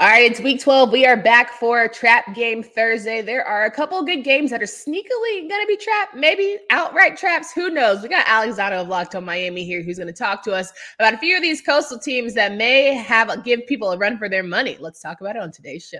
All 0.00 0.06
right, 0.06 0.30
it's 0.30 0.38
week 0.38 0.60
12. 0.60 0.92
We 0.92 1.06
are 1.06 1.16
back 1.16 1.54
for 1.54 1.88
trap 1.88 2.32
game 2.32 2.62
Thursday. 2.62 3.20
There 3.20 3.44
are 3.44 3.64
a 3.64 3.70
couple 3.70 4.00
good 4.04 4.22
games 4.22 4.50
that 4.50 4.62
are 4.62 4.64
sneakily 4.64 5.48
going 5.48 5.60
to 5.60 5.66
be 5.66 5.76
trapped, 5.76 6.14
maybe 6.14 6.56
outright 6.70 7.16
traps. 7.16 7.52
Who 7.52 7.68
knows? 7.68 8.02
We 8.02 8.08
got 8.08 8.24
Alexander 8.28 8.76
of 8.76 8.86
Locked 8.86 9.16
on 9.16 9.24
Miami 9.24 9.64
here 9.64 9.82
who's 9.82 9.96
going 9.96 10.06
to 10.06 10.12
talk 10.12 10.44
to 10.44 10.52
us 10.52 10.72
about 11.00 11.14
a 11.14 11.18
few 11.18 11.34
of 11.34 11.42
these 11.42 11.60
coastal 11.60 11.98
teams 11.98 12.34
that 12.34 12.54
may 12.54 12.94
have 12.94 13.42
give 13.42 13.66
people 13.66 13.90
a 13.90 13.98
run 13.98 14.18
for 14.18 14.28
their 14.28 14.44
money. 14.44 14.76
Let's 14.78 15.00
talk 15.00 15.20
about 15.20 15.34
it 15.34 15.42
on 15.42 15.50
today's 15.50 15.84
show. 15.84 15.98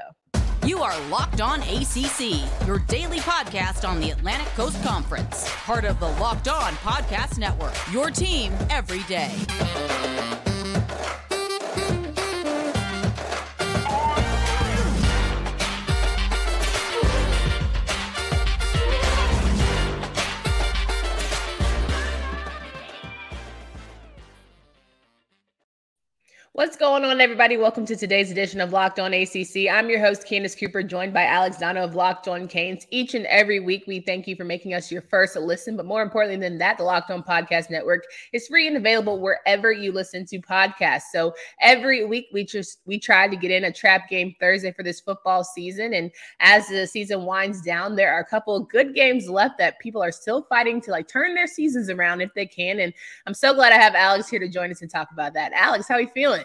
You 0.65 0.81
are 0.81 0.97
Locked 1.09 1.41
On 1.41 1.61
ACC, 1.63 2.69
your 2.69 2.79
daily 2.87 3.19
podcast 3.19 3.89
on 3.89 3.99
the 3.99 4.13
Atlantic 4.13 4.47
Coast 4.55 4.81
Conference, 4.85 5.51
part 5.65 5.85
of 5.85 5.99
the 5.99 6.09
Locked 6.21 6.47
On 6.47 6.73
Podcast 6.75 7.37
Network, 7.39 7.75
your 7.93 8.13
team 8.13 8.53
every 8.71 9.03
day. 9.05 9.35
What's 26.59 26.77
going 26.77 27.05
on, 27.05 27.21
everybody? 27.21 27.57
Welcome 27.57 27.87
to 27.87 27.95
today's 27.95 28.33
edition 28.33 28.61
of 28.61 28.73
Locked 28.73 28.99
On 28.99 29.15
ACC. 29.15 29.69
I'm 29.71 29.89
your 29.89 30.01
host, 30.01 30.27
Candace 30.27 30.57
Cooper, 30.57 30.83
joined 30.83 31.15
by 31.15 31.23
Alex 31.23 31.59
Donno 31.59 31.85
of 31.85 31.95
Locked 31.95 32.27
On 32.27 32.49
Canes. 32.49 32.85
Each 32.91 33.15
and 33.15 33.27
every 33.27 33.61
week, 33.61 33.85
we 33.87 34.01
thank 34.01 34.27
you 34.27 34.35
for 34.35 34.43
making 34.43 34.75
us 34.75 34.91
your 34.91 35.03
first 35.03 35.37
listen. 35.37 35.77
But 35.77 35.87
more 35.87 36.03
importantly 36.03 36.49
than 36.49 36.59
that, 36.59 36.77
the 36.77 36.83
Locked 36.83 37.13
On 37.13 37.23
Podcast 37.23 37.71
Network 37.71 38.03
is 38.33 38.49
free 38.49 38.67
and 38.67 38.77
available 38.77 39.21
wherever 39.21 39.71
you 39.71 39.93
listen 39.93 40.27
to 40.27 40.41
podcasts. 40.41 41.13
So 41.13 41.33
every 41.61 42.05
week, 42.05 42.27
we 42.33 42.45
just 42.45 42.81
we 42.87 42.99
try 42.99 43.29
to 43.29 43.37
get 43.37 43.53
in 43.53 43.63
a 43.63 43.73
trap 43.73 44.09
game 44.09 44.35
Thursday 44.41 44.73
for 44.73 44.83
this 44.83 44.99
football 44.99 45.45
season. 45.45 45.95
And 45.95 46.11
as 46.41 46.67
the 46.67 46.89
season 46.89 47.25
winds 47.25 47.63
down, 47.63 47.95
there 47.95 48.13
are 48.13 48.19
a 48.19 48.27
couple 48.27 48.59
good 48.65 48.97
games 48.97 49.29
left 49.29 49.59
that 49.59 49.79
people 49.79 50.03
are 50.03 50.11
still 50.11 50.43
fighting 50.49 50.81
to 50.81 50.91
like 50.91 51.07
turn 51.07 51.37
their 51.37 51.47
seasons 51.47 51.89
around 51.89 52.21
if 52.21 52.35
they 52.35 52.47
can. 52.47 52.81
And 52.81 52.93
I'm 53.29 53.35
so 53.35 53.55
glad 53.55 53.73
I 53.73 53.77
have 53.77 53.95
Alex 53.95 54.29
here 54.29 54.41
to 54.41 54.49
join 54.49 54.73
us 54.73 54.83
and 54.83 54.91
talk 54.91 55.13
about 55.13 55.35
that. 55.35 55.53
Alex, 55.53 55.87
how 55.87 55.95
are 55.95 56.01
you 56.01 56.09
feeling? 56.09 56.43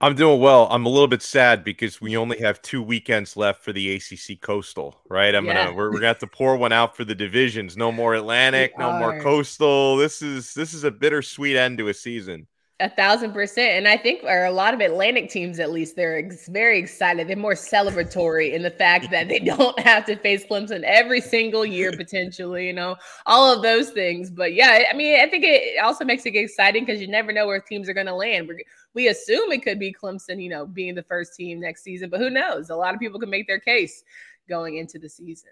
I'm 0.00 0.14
doing 0.14 0.40
well. 0.40 0.68
I'm 0.70 0.84
a 0.84 0.90
little 0.90 1.08
bit 1.08 1.22
sad 1.22 1.64
because 1.64 2.00
we 2.02 2.16
only 2.18 2.38
have 2.40 2.60
two 2.60 2.82
weekends 2.82 3.36
left 3.36 3.64
for 3.64 3.72
the 3.72 3.94
ACC 3.94 4.40
Coastal, 4.40 5.00
right? 5.08 5.34
I'm 5.34 5.46
yeah. 5.46 5.64
gonna 5.64 5.74
we're, 5.74 5.90
we're 5.90 6.00
gonna 6.00 6.08
have 6.08 6.18
to 6.18 6.26
pour 6.32 6.56
one 6.56 6.72
out 6.72 6.96
for 6.96 7.04
the 7.04 7.14
divisions. 7.14 7.76
No 7.76 7.90
more 7.90 8.14
Atlantic, 8.14 8.76
no 8.78 8.92
more 8.92 9.18
Coastal. 9.20 9.96
This 9.96 10.20
is 10.20 10.52
this 10.52 10.74
is 10.74 10.84
a 10.84 10.90
bittersweet 10.90 11.56
end 11.56 11.78
to 11.78 11.88
a 11.88 11.94
season. 11.94 12.46
A 12.78 12.90
thousand 12.90 13.32
percent. 13.32 13.72
And 13.78 13.88
I 13.88 13.96
think, 13.96 14.22
or 14.22 14.44
a 14.44 14.50
lot 14.50 14.74
of 14.74 14.80
Atlantic 14.80 15.30
teams 15.30 15.58
at 15.58 15.70
least, 15.70 15.96
they're 15.96 16.18
ex- 16.18 16.46
very 16.46 16.78
excited. 16.78 17.26
They're 17.26 17.34
more 17.34 17.54
celebratory 17.54 18.52
in 18.52 18.62
the 18.62 18.70
fact 18.70 19.10
that 19.12 19.28
they 19.28 19.38
don't 19.38 19.78
have 19.78 20.04
to 20.06 20.16
face 20.16 20.44
Clemson 20.44 20.82
every 20.82 21.22
single 21.22 21.64
year, 21.64 21.90
potentially, 21.92 22.66
you 22.66 22.74
know, 22.74 22.96
all 23.24 23.50
of 23.50 23.62
those 23.62 23.92
things. 23.92 24.30
But 24.30 24.52
yeah, 24.52 24.82
I 24.92 24.94
mean, 24.94 25.18
I 25.18 25.26
think 25.26 25.44
it 25.46 25.82
also 25.82 26.04
makes 26.04 26.26
it 26.26 26.36
exciting 26.36 26.84
because 26.84 27.00
you 27.00 27.08
never 27.08 27.32
know 27.32 27.46
where 27.46 27.60
teams 27.60 27.88
are 27.88 27.94
going 27.94 28.08
to 28.08 28.14
land. 28.14 28.46
We're, 28.46 28.60
we 28.92 29.08
assume 29.08 29.52
it 29.52 29.62
could 29.62 29.78
be 29.78 29.94
Clemson, 29.94 30.42
you 30.42 30.50
know, 30.50 30.66
being 30.66 30.94
the 30.94 31.02
first 31.02 31.34
team 31.34 31.60
next 31.60 31.82
season, 31.82 32.10
but 32.10 32.20
who 32.20 32.28
knows? 32.28 32.68
A 32.68 32.76
lot 32.76 32.92
of 32.92 33.00
people 33.00 33.18
can 33.18 33.30
make 33.30 33.46
their 33.46 33.60
case 33.60 34.04
going 34.50 34.76
into 34.76 34.98
the 34.98 35.08
season. 35.08 35.50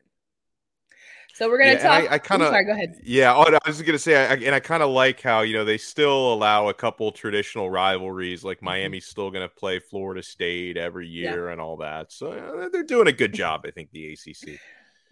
So 1.34 1.48
we're 1.48 1.58
gonna 1.58 1.72
yeah, 1.72 1.82
talk. 1.82 2.10
I, 2.12 2.14
I 2.14 2.18
kind 2.18 2.42
of 2.42 2.52
go 2.52 2.72
ahead. 2.72 2.94
Yeah, 3.02 3.34
oh, 3.34 3.42
I 3.42 3.58
was 3.66 3.78
just 3.78 3.84
gonna 3.84 3.98
say, 3.98 4.14
I, 4.14 4.34
and 4.34 4.54
I 4.54 4.60
kind 4.60 4.84
of 4.84 4.90
like 4.90 5.20
how 5.20 5.40
you 5.40 5.52
know 5.52 5.64
they 5.64 5.78
still 5.78 6.32
allow 6.32 6.68
a 6.68 6.74
couple 6.74 7.10
traditional 7.10 7.68
rivalries, 7.68 8.44
like 8.44 8.58
mm-hmm. 8.58 8.66
Miami's 8.66 9.06
still 9.06 9.32
gonna 9.32 9.48
play 9.48 9.80
Florida 9.80 10.22
State 10.22 10.77
every 10.77 11.08
year 11.08 11.46
yeah. 11.46 11.52
and 11.52 11.60
all 11.60 11.77
that. 11.78 12.12
So 12.12 12.30
uh, 12.30 12.68
they're 12.68 12.84
doing 12.84 13.08
a 13.08 13.12
good 13.12 13.34
job, 13.42 13.62
I 13.66 13.72
think, 13.72 13.90
the 13.90 14.12
ACC. 14.12 14.60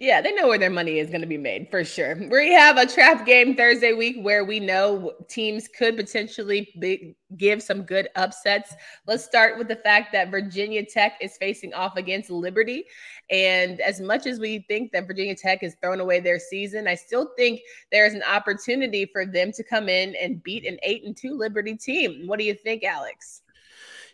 Yeah, 0.02 0.20
they 0.20 0.32
know 0.32 0.48
where 0.48 0.58
their 0.58 0.68
money 0.68 0.98
is 0.98 1.10
going 1.10 1.20
to 1.20 1.28
be 1.28 1.38
made 1.38 1.68
for 1.70 1.84
sure. 1.84 2.16
We 2.28 2.52
have 2.52 2.76
a 2.76 2.86
trap 2.86 3.24
game 3.24 3.54
Thursday 3.54 3.92
week 3.92 4.16
where 4.20 4.44
we 4.44 4.58
know 4.58 5.12
teams 5.28 5.68
could 5.68 5.96
potentially 5.96 6.72
be, 6.80 7.14
give 7.36 7.62
some 7.62 7.82
good 7.82 8.08
upsets. 8.16 8.74
Let's 9.06 9.24
start 9.24 9.58
with 9.58 9.68
the 9.68 9.76
fact 9.76 10.10
that 10.12 10.30
Virginia 10.30 10.84
Tech 10.84 11.18
is 11.20 11.36
facing 11.36 11.72
off 11.72 11.96
against 11.96 12.30
Liberty. 12.30 12.84
And 13.32 13.80
as 13.80 13.98
much 13.98 14.26
as 14.26 14.38
we 14.38 14.58
think 14.68 14.92
that 14.92 15.06
Virginia 15.06 15.34
Tech 15.34 15.62
has 15.62 15.74
thrown 15.80 16.00
away 16.00 16.20
their 16.20 16.38
season, 16.38 16.86
I 16.86 16.94
still 16.94 17.30
think 17.34 17.60
there's 17.90 18.12
an 18.12 18.22
opportunity 18.22 19.06
for 19.06 19.24
them 19.24 19.52
to 19.52 19.64
come 19.64 19.88
in 19.88 20.14
and 20.16 20.42
beat 20.42 20.66
an 20.66 20.78
8 20.82 21.04
and 21.04 21.16
2 21.16 21.34
Liberty 21.34 21.74
team. 21.74 22.26
What 22.26 22.38
do 22.38 22.44
you 22.44 22.54
think, 22.54 22.84
Alex? 22.84 23.40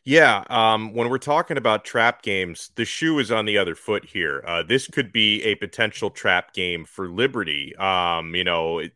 Yeah, 0.05 0.45
um, 0.49 0.95
when 0.95 1.11
we're 1.11 1.19
talking 1.19 1.57
about 1.57 1.85
trap 1.85 2.23
games, 2.23 2.71
the 2.77 2.85
shoe 2.85 3.19
is 3.19 3.33
on 3.33 3.45
the 3.45 3.59
other 3.59 3.75
foot 3.75 4.05
here. 4.05 4.45
Uh, 4.47 4.63
this 4.63 4.87
could 4.87 5.13
be 5.13 5.43
a 5.43 5.57
potential 5.57 6.11
trap 6.11 6.55
game 6.55 6.85
for 6.85 7.11
Liberty. 7.11 7.75
Um, 7.77 8.37
you 8.37 8.45
know, 8.45 8.79
it, 8.79 8.93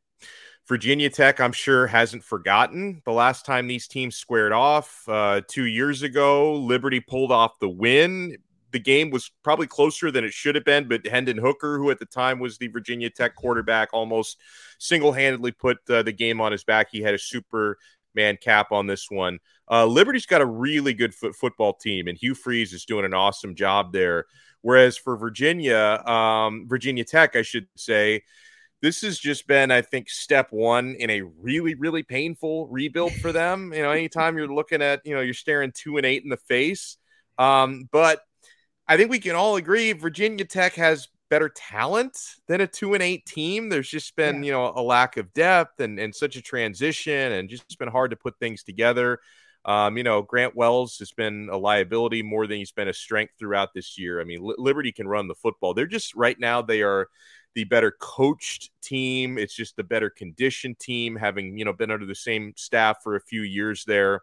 Virginia 0.69 1.11
Tech, 1.11 1.41
I'm 1.41 1.53
sure, 1.53 1.89
hasn't 1.89 2.23
forgotten 2.23 3.03
the 3.05 3.13
last 3.13 3.45
time 3.45 3.67
these 3.67 3.89
teams 3.89 4.15
squared 4.15 4.53
off 4.53 5.03
uh, 5.09 5.41
two 5.49 5.65
years 5.65 6.03
ago. 6.03 6.55
Liberty 6.55 7.01
pulled 7.01 7.33
off 7.33 7.59
the 7.59 7.69
win. 7.69 8.39
The 8.73 8.81
game 8.81 9.11
was 9.11 9.31
probably 9.45 9.67
closer 9.67 10.11
than 10.11 10.25
it 10.25 10.33
should 10.33 10.55
have 10.55 10.65
been, 10.65 10.89
but 10.89 11.07
Hendon 11.07 11.39
Hooker, 11.39 11.79
who 11.79 11.91
at 11.91 11.99
the 11.99 12.07
time 12.07 12.39
was 12.39 12.59
the 12.59 12.69
Virginia 12.69 13.11
Tech 13.11 13.35
quarterback, 13.35 13.91
almost 13.93 14.39
single 14.79 15.13
handedly 15.13 15.53
put 15.53 15.79
uh, 15.89 16.03
the 16.03 16.13
game 16.13 16.41
on 16.41 16.53
his 16.53 16.65
back. 16.65 16.89
He 16.91 17.03
had 17.03 17.15
a 17.15 17.19
Superman 17.19 18.37
cap 18.41 18.73
on 18.73 18.87
this 18.87 19.11
one. 19.11 19.39
Uh, 19.71 19.87
Liberty's 19.87 20.27
got 20.27 20.41
a 20.41 20.47
really 20.47 20.95
good 20.95 21.15
foot 21.15 21.37
football 21.37 21.75
team, 21.75 22.09
and 22.09 22.19
Hugh 22.19 22.35
Freeze 22.35 22.73
is 22.73 22.85
doing 22.85 23.05
an 23.05 23.15
awesome 23.15 23.55
job 23.55 23.93
there. 23.93 24.27
Whereas 24.63 24.97
for 24.97 25.17
Virginia, 25.17 26.03
um, 26.07 26.67
Virginia 26.69 27.05
Tech, 27.05 27.37
I 27.37 27.43
should 27.43 27.67
say, 27.77 28.23
this 28.81 29.03
has 29.03 29.19
just 29.19 29.47
been, 29.47 29.71
I 29.71 29.81
think, 29.81 30.11
step 30.11 30.49
one 30.51 30.97
in 30.99 31.09
a 31.09 31.23
really, 31.23 31.75
really 31.75 32.03
painful 32.03 32.67
rebuild 32.67 33.13
for 33.15 33.31
them. 33.31 33.73
You 33.73 33.83
know, 33.83 33.93
anytime 33.93 34.37
you're 34.37 34.53
looking 34.53 34.83
at, 34.83 35.03
you 35.05 35.15
know, 35.15 35.21
you're 35.21 35.35
staring 35.35 35.73
two 35.73 35.99
and 35.99 36.07
eight 36.07 36.25
in 36.25 36.31
the 36.31 36.37
face. 36.37 36.97
Um, 37.39 37.89
but 37.91 38.21
I 38.89 38.97
think 38.97 39.11
we 39.11 39.21
can 39.21 39.35
all 39.35 39.57
agree 39.57 39.93
Virginia 39.93 40.45
Tech 40.45 40.75
has 40.75 41.09
better 41.31 41.49
talent 41.49 42.19
than 42.47 42.61
a 42.61 42.67
two 42.67 42.95
and 42.95 43.03
eight 43.03 43.25
team. 43.25 43.69
There's 43.69 43.89
just 43.89 44.15
been, 44.17 44.43
yeah. 44.43 44.47
you 44.47 44.53
know, 44.53 44.73
a 44.77 44.83
lack 44.83 45.17
of 45.17 45.33
depth 45.33 45.81
and, 45.81 45.99
and 45.99 46.15
such 46.15 46.37
a 46.37 46.43
transition 46.43 47.33
and 47.33 47.49
just 47.49 47.79
been 47.79 47.89
hard 47.89 48.11
to 48.11 48.17
put 48.17 48.39
things 48.39 48.63
together. 48.63 49.19
Um, 49.65 49.97
you 49.97 50.03
know, 50.03 50.23
Grant 50.23 50.57
Wells 50.57 50.99
has 50.99 51.13
been 51.13 51.49
a 51.51 51.57
liability 51.57 52.23
more 52.23 52.47
than 52.47 52.59
he's 52.59 52.73
been 52.73 52.89
a 52.89 52.93
strength 52.93 53.35
throughout 53.39 53.73
this 53.75 53.97
year. 53.97 54.21
I 54.21 54.25
mean, 54.25 54.41
Liberty 54.43 54.93
can 54.93 55.07
run 55.07 55.29
the 55.29 55.35
football. 55.35 55.73
They're 55.73 55.87
just 55.87 56.15
right 56.15 56.39
now, 56.39 56.63
they 56.63 56.83
are 56.83 57.09
the 57.55 57.65
better 57.65 57.95
coached 57.99 58.71
team. 58.83 59.39
It's 59.39 59.55
just 59.55 59.77
the 59.77 59.85
better 59.85 60.11
conditioned 60.11 60.79
team, 60.79 61.17
having, 61.17 61.57
you 61.59 61.65
know, 61.65 61.73
been 61.73 61.91
under 61.91 62.07
the 62.07 62.15
same 62.15 62.53
staff 62.57 62.99
for 63.03 63.15
a 63.15 63.21
few 63.21 63.43
years 63.43 63.85
there. 63.85 64.23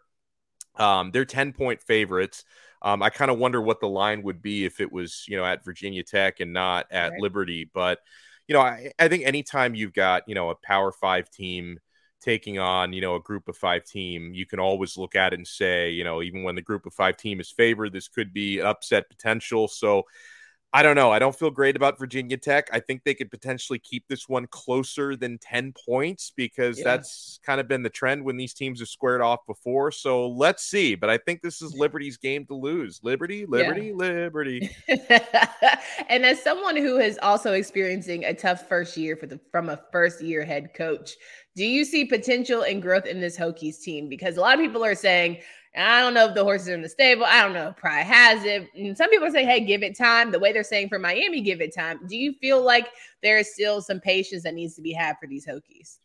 Um, 0.76 1.10
they're 1.10 1.24
10 1.24 1.54
point 1.54 1.80
favorites. 1.80 2.44
Um, 2.82 3.02
I 3.02 3.10
kind 3.10 3.30
of 3.30 3.38
wonder 3.38 3.60
what 3.60 3.80
the 3.80 3.88
line 3.88 4.22
would 4.22 4.40
be 4.40 4.64
if 4.64 4.80
it 4.80 4.90
was, 4.90 5.24
you 5.28 5.36
know, 5.36 5.44
at 5.44 5.64
Virginia 5.64 6.02
Tech 6.02 6.40
and 6.40 6.52
not 6.52 6.86
at 6.90 7.12
right. 7.12 7.20
Liberty. 7.20 7.70
But, 7.72 8.00
you 8.48 8.54
know, 8.54 8.60
I, 8.60 8.92
I 8.98 9.08
think 9.08 9.24
anytime 9.24 9.74
you've 9.74 9.92
got, 9.92 10.22
you 10.26 10.34
know, 10.34 10.50
a 10.50 10.54
Power 10.54 10.92
Five 10.92 11.30
team 11.30 11.78
taking 12.20 12.58
on, 12.58 12.92
you 12.92 13.00
know, 13.00 13.16
a 13.16 13.20
group 13.20 13.48
of 13.48 13.56
five 13.56 13.84
team, 13.84 14.34
you 14.34 14.44
can 14.44 14.58
always 14.58 14.96
look 14.98 15.16
at 15.16 15.32
it 15.32 15.38
and 15.38 15.46
say, 15.46 15.90
you 15.90 16.04
know, 16.04 16.22
even 16.22 16.42
when 16.42 16.54
the 16.54 16.62
group 16.62 16.84
of 16.84 16.92
five 16.92 17.16
team 17.16 17.40
is 17.40 17.50
favored, 17.50 17.92
this 17.92 18.08
could 18.08 18.32
be 18.32 18.60
upset 18.60 19.08
potential. 19.08 19.68
So 19.68 20.02
I 20.72 20.84
don't 20.84 20.94
know. 20.94 21.10
I 21.10 21.18
don't 21.18 21.34
feel 21.34 21.50
great 21.50 21.74
about 21.74 21.98
Virginia 21.98 22.36
Tech. 22.36 22.68
I 22.72 22.78
think 22.78 23.02
they 23.02 23.14
could 23.14 23.28
potentially 23.28 23.80
keep 23.80 24.06
this 24.06 24.28
one 24.28 24.46
closer 24.46 25.16
than 25.16 25.36
10 25.38 25.74
points 25.84 26.32
because 26.36 26.78
yeah. 26.78 26.84
that's 26.84 27.40
kind 27.44 27.60
of 27.60 27.66
been 27.66 27.82
the 27.82 27.90
trend 27.90 28.22
when 28.24 28.36
these 28.36 28.54
teams 28.54 28.78
have 28.78 28.88
squared 28.88 29.20
off 29.20 29.40
before. 29.48 29.90
So 29.90 30.28
let's 30.28 30.62
see. 30.62 30.94
But 30.94 31.10
I 31.10 31.18
think 31.18 31.42
this 31.42 31.60
is 31.60 31.74
Liberty's 31.74 32.18
game 32.18 32.46
to 32.46 32.54
lose. 32.54 33.00
Liberty, 33.02 33.46
Liberty, 33.46 33.86
yeah. 33.86 33.94
Liberty. 33.94 34.70
and 36.08 36.24
as 36.24 36.40
someone 36.40 36.76
who 36.76 36.98
is 36.98 37.18
also 37.20 37.52
experiencing 37.54 38.24
a 38.24 38.32
tough 38.32 38.68
first 38.68 38.96
year 38.96 39.16
for 39.16 39.26
the 39.26 39.40
from 39.50 39.70
a 39.70 39.80
first 39.90 40.22
year 40.22 40.44
head 40.44 40.72
coach, 40.72 41.16
do 41.56 41.64
you 41.64 41.84
see 41.84 42.04
potential 42.04 42.62
and 42.62 42.80
growth 42.80 43.06
in 43.06 43.20
this 43.20 43.36
Hokies 43.36 43.80
team? 43.80 44.08
Because 44.08 44.36
a 44.36 44.40
lot 44.40 44.54
of 44.54 44.60
people 44.60 44.84
are 44.84 44.94
saying, 44.94 45.38
I 45.76 46.00
don't 46.00 46.14
know 46.14 46.26
if 46.26 46.34
the 46.34 46.42
horses 46.42 46.68
are 46.68 46.74
in 46.74 46.82
the 46.82 46.88
stable. 46.88 47.24
I 47.24 47.42
don't 47.42 47.52
know 47.52 47.68
if 47.68 47.76
Pry 47.76 48.00
has 48.00 48.44
it. 48.44 48.68
And 48.74 48.96
some 48.96 49.08
people 49.08 49.30
say, 49.30 49.44
hey, 49.44 49.60
give 49.60 49.82
it 49.82 49.96
time. 49.96 50.32
The 50.32 50.38
way 50.38 50.52
they're 50.52 50.64
saying 50.64 50.88
for 50.88 50.98
Miami, 50.98 51.42
give 51.42 51.60
it 51.60 51.74
time. 51.74 52.00
Do 52.08 52.16
you 52.16 52.32
feel 52.34 52.64
like 52.64 52.88
there 53.22 53.38
is 53.38 53.52
still 53.52 53.80
some 53.80 54.00
patience 54.00 54.42
that 54.42 54.54
needs 54.54 54.74
to 54.74 54.82
be 54.82 54.92
had 54.92 55.16
for 55.20 55.28
these 55.28 55.46
Hokies? 55.46 55.98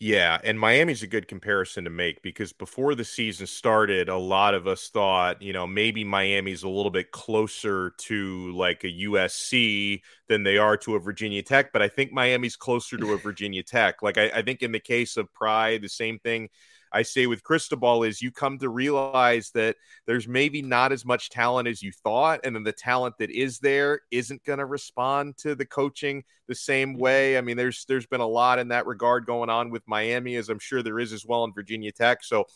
Yeah, 0.00 0.38
and 0.44 0.60
Miami's 0.60 1.02
a 1.02 1.08
good 1.08 1.26
comparison 1.26 1.82
to 1.82 1.90
make 1.90 2.22
because 2.22 2.52
before 2.52 2.94
the 2.94 3.04
season 3.04 3.48
started, 3.48 4.08
a 4.08 4.16
lot 4.16 4.54
of 4.54 4.68
us 4.68 4.90
thought, 4.90 5.42
you 5.42 5.52
know, 5.52 5.66
maybe 5.66 6.04
Miami's 6.04 6.62
a 6.62 6.68
little 6.68 6.92
bit 6.92 7.10
closer 7.10 7.92
to 8.02 8.52
like 8.52 8.84
a 8.84 8.92
USC 8.92 10.00
than 10.28 10.44
they 10.44 10.56
are 10.56 10.76
to 10.76 10.94
a 10.94 11.00
Virginia 11.00 11.42
Tech, 11.42 11.72
but 11.72 11.82
I 11.82 11.88
think 11.88 12.12
Miami's 12.12 12.54
closer 12.54 12.96
to 12.96 13.12
a 13.14 13.18
Virginia 13.18 13.64
Tech. 13.64 14.00
Like 14.00 14.18
I, 14.18 14.30
I 14.36 14.42
think 14.42 14.62
in 14.62 14.70
the 14.70 14.78
case 14.78 15.16
of 15.16 15.32
Pry, 15.34 15.78
the 15.78 15.88
same 15.88 16.20
thing 16.20 16.48
I 16.92 17.02
say 17.02 17.26
with 17.26 17.42
Cristobal 17.42 18.02
is 18.02 18.22
you 18.22 18.30
come 18.30 18.58
to 18.58 18.68
realize 18.68 19.50
that 19.50 19.76
there's 20.06 20.28
maybe 20.28 20.62
not 20.62 20.92
as 20.92 21.04
much 21.04 21.30
talent 21.30 21.68
as 21.68 21.82
you 21.82 21.92
thought, 21.92 22.40
and 22.44 22.54
then 22.54 22.62
the 22.62 22.72
talent 22.72 23.16
that 23.18 23.30
is 23.30 23.58
there 23.58 24.00
isn't 24.10 24.44
going 24.44 24.58
to 24.58 24.66
respond 24.66 25.36
to 25.38 25.54
the 25.54 25.66
coaching 25.66 26.24
the 26.46 26.54
same 26.54 26.92
mm-hmm. 26.92 27.02
way. 27.02 27.38
I 27.38 27.40
mean, 27.40 27.56
there's 27.56 27.84
there's 27.86 28.06
been 28.06 28.20
a 28.20 28.26
lot 28.26 28.58
in 28.58 28.68
that 28.68 28.86
regard 28.86 29.26
going 29.26 29.50
on 29.50 29.70
with 29.70 29.82
Miami, 29.86 30.36
as 30.36 30.48
I'm 30.48 30.58
sure 30.58 30.82
there 30.82 30.98
is 30.98 31.12
as 31.12 31.26
well 31.26 31.44
in 31.44 31.52
Virginia 31.52 31.92
Tech. 31.92 32.24
So 32.24 32.46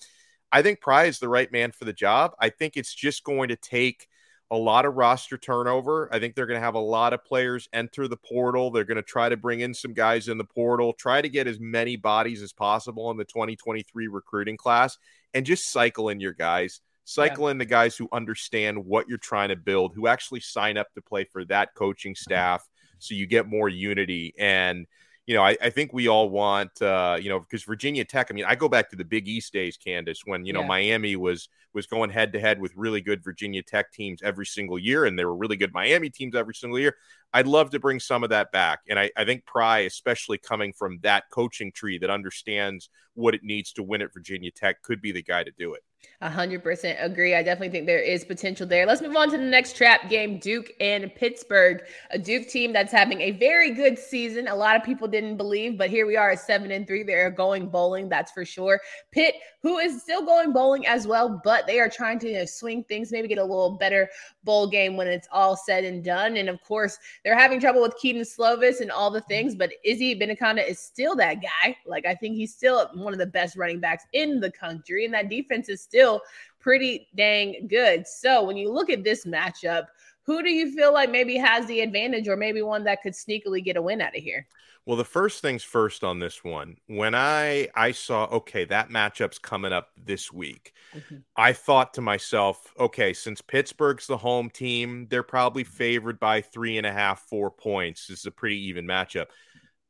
I 0.51 0.63
think 0.63 0.81
Pry 0.81 1.05
is 1.05 1.19
the 1.19 1.29
right 1.29 1.51
man 1.51 1.73
for 1.73 1.85
the 1.85 1.93
job. 1.93 2.33
I 2.39 2.51
think 2.51 2.77
it's 2.77 2.95
just 2.95 3.25
going 3.25 3.49
to 3.49 3.57
take 3.57 4.07
a 4.53 4.57
lot 4.57 4.85
of 4.85 4.95
roster 4.95 5.39
turnover. 5.39 6.11
I 6.13 6.21
think 6.21 6.35
they're 6.35 6.47
going 6.47 6.61
to 6.61 6.65
have 6.65 6.75
a 6.75 6.79
lot 6.79 7.15
of 7.15 7.25
players 7.25 7.71
enter 7.73 8.07
the 8.07 8.19
portal. 8.19 8.71
They're 8.71 8.85
going 8.85 8.97
to 8.97 9.03
try 9.03 9.31
to 9.31 9.37
bring 9.37 9.61
in 9.61 9.73
some 9.73 9.95
guys 9.95 10.29
in 10.29 10.37
the 10.37 10.45
portal, 10.45 10.93
try 10.93 11.23
to 11.23 11.29
get 11.31 11.47
as 11.47 11.59
many 11.59 11.97
bodies 11.97 12.43
as 12.43 12.53
possible 12.53 13.11
in 13.11 13.17
the 13.17 13.25
2023 13.25 14.09
recruiting 14.09 14.59
class, 14.59 14.99
and 15.33 15.47
just 15.47 15.73
cycle 15.73 16.11
in 16.11 16.21
your 16.21 16.35
guys. 16.35 16.83
Cycle 17.05 17.47
yeah. 17.47 17.53
in 17.53 17.59
the 17.59 17.65
guys 17.65 17.97
who 17.97 18.11
understand 18.13 18.85
what 18.85 19.09
you're 19.09 19.17
trying 19.17 19.49
to 19.49 19.57
build, 19.57 19.95
who 19.95 20.07
actually 20.07 20.41
sign 20.41 20.77
up 20.77 20.93
to 20.95 21.01
play 21.01 21.25
for 21.25 21.47
that 21.47 21.75
coaching 21.75 22.13
mm-hmm. 22.13 22.23
staff 22.23 22.69
so 22.99 23.15
you 23.15 23.27
get 23.27 23.49
more 23.49 23.71
unity. 23.71 24.35
And 24.39 24.87
you 25.27 25.37
know, 25.37 25.43
I, 25.43 25.57
I, 25.63 25.71
think 25.71 25.93
we 25.93 26.09
all 26.09 26.29
want, 26.31 26.83
uh, 26.83 27.17
you 27.21 27.29
know, 27.29 27.39
because 27.39 27.63
Virginia 27.63 28.05
Tech. 28.05 28.27
I 28.31 28.35
mean, 28.35 28.45
I 28.45 28.57
go 28.57 28.69
back 28.69 28.91
to 28.91 28.97
the 28.97 29.05
Big 29.05 29.29
East 29.29 29.53
days, 29.53 29.77
Candace, 29.77 30.23
when 30.25 30.45
you 30.45 30.53
know 30.53 30.63
yeah. 30.63 30.67
Miami 30.67 31.15
was 31.15 31.49
was 31.75 31.87
going 31.87 32.11
head 32.11 32.33
to 32.33 32.41
head 32.41 32.61
with 32.61 32.73
really 32.75 33.01
good 33.01 33.23
Virginia 33.23 33.63
Tech 33.63 33.93
teams 33.93 34.21
every 34.23 34.47
single 34.47 34.79
year, 34.79 35.05
and 35.05 35.17
there 35.17 35.29
were 35.29 35.37
really 35.37 35.57
good 35.57 35.73
Miami 35.73 36.11
teams 36.11 36.35
every 36.35 36.55
single 36.55 36.79
year. 36.79 36.97
I'd 37.33 37.47
love 37.47 37.71
to 37.71 37.79
bring 37.79 38.01
some 38.01 38.25
of 38.25 38.31
that 38.31 38.51
back, 38.51 38.81
and 38.89 38.99
I, 38.99 39.11
I 39.17 39.25
think 39.25 39.47
Pry, 39.47 39.81
especially 39.81 40.39
coming 40.39 40.73
from 40.73 40.99
that 41.03 41.25
coaching 41.31 41.71
tree 41.71 41.99
that 41.99 42.11
understands 42.11 42.91
what 43.15 43.35
it 43.35 43.45
needs 43.45 43.73
to 43.75 43.83
win 43.85 44.03
at 44.03 44.13
Virginia 44.13 44.51
Tech, 44.51 44.83
could 44.83 45.01
be 45.01 45.13
the 45.13 45.23
guy 45.23 45.45
to 45.45 45.53
do 45.57 45.75
it. 45.75 45.83
100% 46.23 47.05
agree. 47.05 47.35
I 47.35 47.43
definitely 47.43 47.71
think 47.71 47.87
there 47.87 47.99
is 47.99 48.25
potential 48.25 48.67
there. 48.67 48.87
Let's 48.87 49.03
move 49.03 49.17
on 49.17 49.31
to 49.31 49.37
the 49.37 49.43
next 49.43 49.77
trap 49.77 50.09
game 50.09 50.39
Duke 50.39 50.71
and 50.81 51.13
Pittsburgh, 51.15 51.83
a 52.11 52.19
Duke 52.19 52.49
team 52.49 52.73
that's 52.73 52.93
having 52.93 53.21
a 53.21 53.33
very 53.33 53.73
good 53.73 53.99
season. 53.99 54.47
A 54.47 54.55
lot 54.55 54.77
of 54.77 54.85
people 54.85 55.09
didn't 55.09 55.37
believe, 55.37 55.77
but 55.77 55.91
here 55.91 56.07
we 56.07 56.17
are 56.17 56.31
at 56.31 56.41
7 56.41 56.71
and 56.71 56.87
3. 56.87 57.03
They're 57.03 57.31
going 57.31 57.69
bowling, 57.69 58.09
that's 58.09 58.31
for 58.31 58.45
sure. 58.45 58.81
Pitt, 59.11 59.35
who 59.63 59.79
is 59.79 60.03
still 60.03 60.25
going 60.25 60.53
bowling 60.53 60.87
as 60.87 61.07
well, 61.07 61.41
but 61.43 61.67
they 61.67 61.81
are 61.81 61.89
trying 61.89 62.19
to 62.21 62.29
you 62.29 62.39
know, 62.39 62.45
swing 62.45 62.85
things, 62.85 63.13
maybe 63.13 63.29
get 63.29 63.39
a 63.39 63.45
little 63.45 63.71
better 63.71 64.09
bowl 64.45 64.69
game 64.69 64.97
when 64.97 65.07
it's 65.07 65.29
all 65.33 65.57
said 65.57 65.85
and 65.85 66.05
done. 66.05 66.37
And 66.37 66.49
of 66.49 66.63
course, 66.63 66.99
they're 67.25 67.39
having 67.39 67.61
trouble 67.61 67.83
with 67.83 67.97
Kedon 68.01 68.23
Slovis 68.23 68.81
and 68.81 68.91
all 68.91 69.11
the 69.11 69.21
things, 69.23 69.55
but 69.55 69.73
Izzy 69.85 70.17
Abanikanda 70.17 70.69
is 70.69 70.79
still 70.79 71.17
that 71.17 71.43
guy. 71.43 71.77
Like, 71.87 72.07
I 72.07 72.15
think 72.15 72.37
he's 72.37 72.55
still 72.55 72.89
one 72.95 73.13
of 73.13 73.19
the 73.19 73.27
best 73.27 73.57
running 73.57 73.81
backs 73.81 74.05
in 74.13 74.41
the 74.41 74.51
country, 74.51 75.05
and 75.05 75.15
that 75.15 75.29
defense 75.29 75.69
is 75.69 75.81
still 75.93 76.23
pretty 76.59 77.07
dang 77.15 77.67
good. 77.69 78.07
So 78.07 78.43
when 78.45 78.57
you 78.57 78.73
look 78.73 78.89
at 78.89 79.05
this 79.05 79.27
matchup, 79.27 79.89
who 80.25 80.43
do 80.43 80.51
you 80.51 80.75
feel 80.75 80.93
like 80.93 81.11
maybe 81.11 81.37
has 81.37 81.67
the 81.67 81.81
advantage 81.81 82.29
or 82.29 82.37
maybe 82.37 82.63
one 82.63 82.85
that 82.85 83.03
could 83.03 83.13
sneakily 83.13 83.63
get 83.63 83.77
a 83.77 83.83
win 83.83 84.01
out 84.01 84.17
of 84.17 84.23
here? 84.23 84.47
Well, 84.87 84.97
the 84.97 85.05
first 85.05 85.43
things 85.43 85.63
first 85.63 86.03
on 86.03 86.19
this 86.19 86.43
one, 86.43 86.77
when 86.87 87.15
I 87.15 87.69
I 87.75 87.93
saw 87.93 88.25
okay, 88.25 88.65
that 88.65 88.89
matchup's 88.89 89.39
coming 89.39 89.73
up 89.73 89.91
this 90.03 90.33
week, 90.33 90.73
mm-hmm. 90.95 91.19
I 91.37 91.53
thought 91.53 91.95
to 91.95 92.01
myself, 92.01 92.73
okay, 92.79 93.13
since 93.13 93.43
Pittsburgh's 93.43 94.07
the 94.07 94.17
home 94.17 94.49
team, 94.49 95.07
they're 95.11 95.23
probably 95.23 95.63
favored 95.63 96.19
by 96.19 96.41
three 96.41 96.79
and 96.79 96.87
a 96.87 96.93
half, 96.93 97.21
four 97.29 97.51
points. 97.51 98.07
This 98.07 98.21
is 98.21 98.27
a 98.27 98.33
pretty 98.33 98.69
even 98.69 98.87
matchup. 98.87 99.27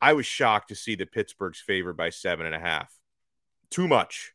I 0.01 0.15
was 0.15 0.27
shocked 0.27 0.69
to 0.71 0.75
see 0.75 0.97
that 0.97 1.13
Pittsburgh's 1.13 1.61
favored 1.61 1.97
by 1.97 2.11
seven 2.11 2.45
and 2.45 2.55
a 2.55 2.61
half. 2.61 2.93
Too 3.71 3.87
much. 3.87 4.35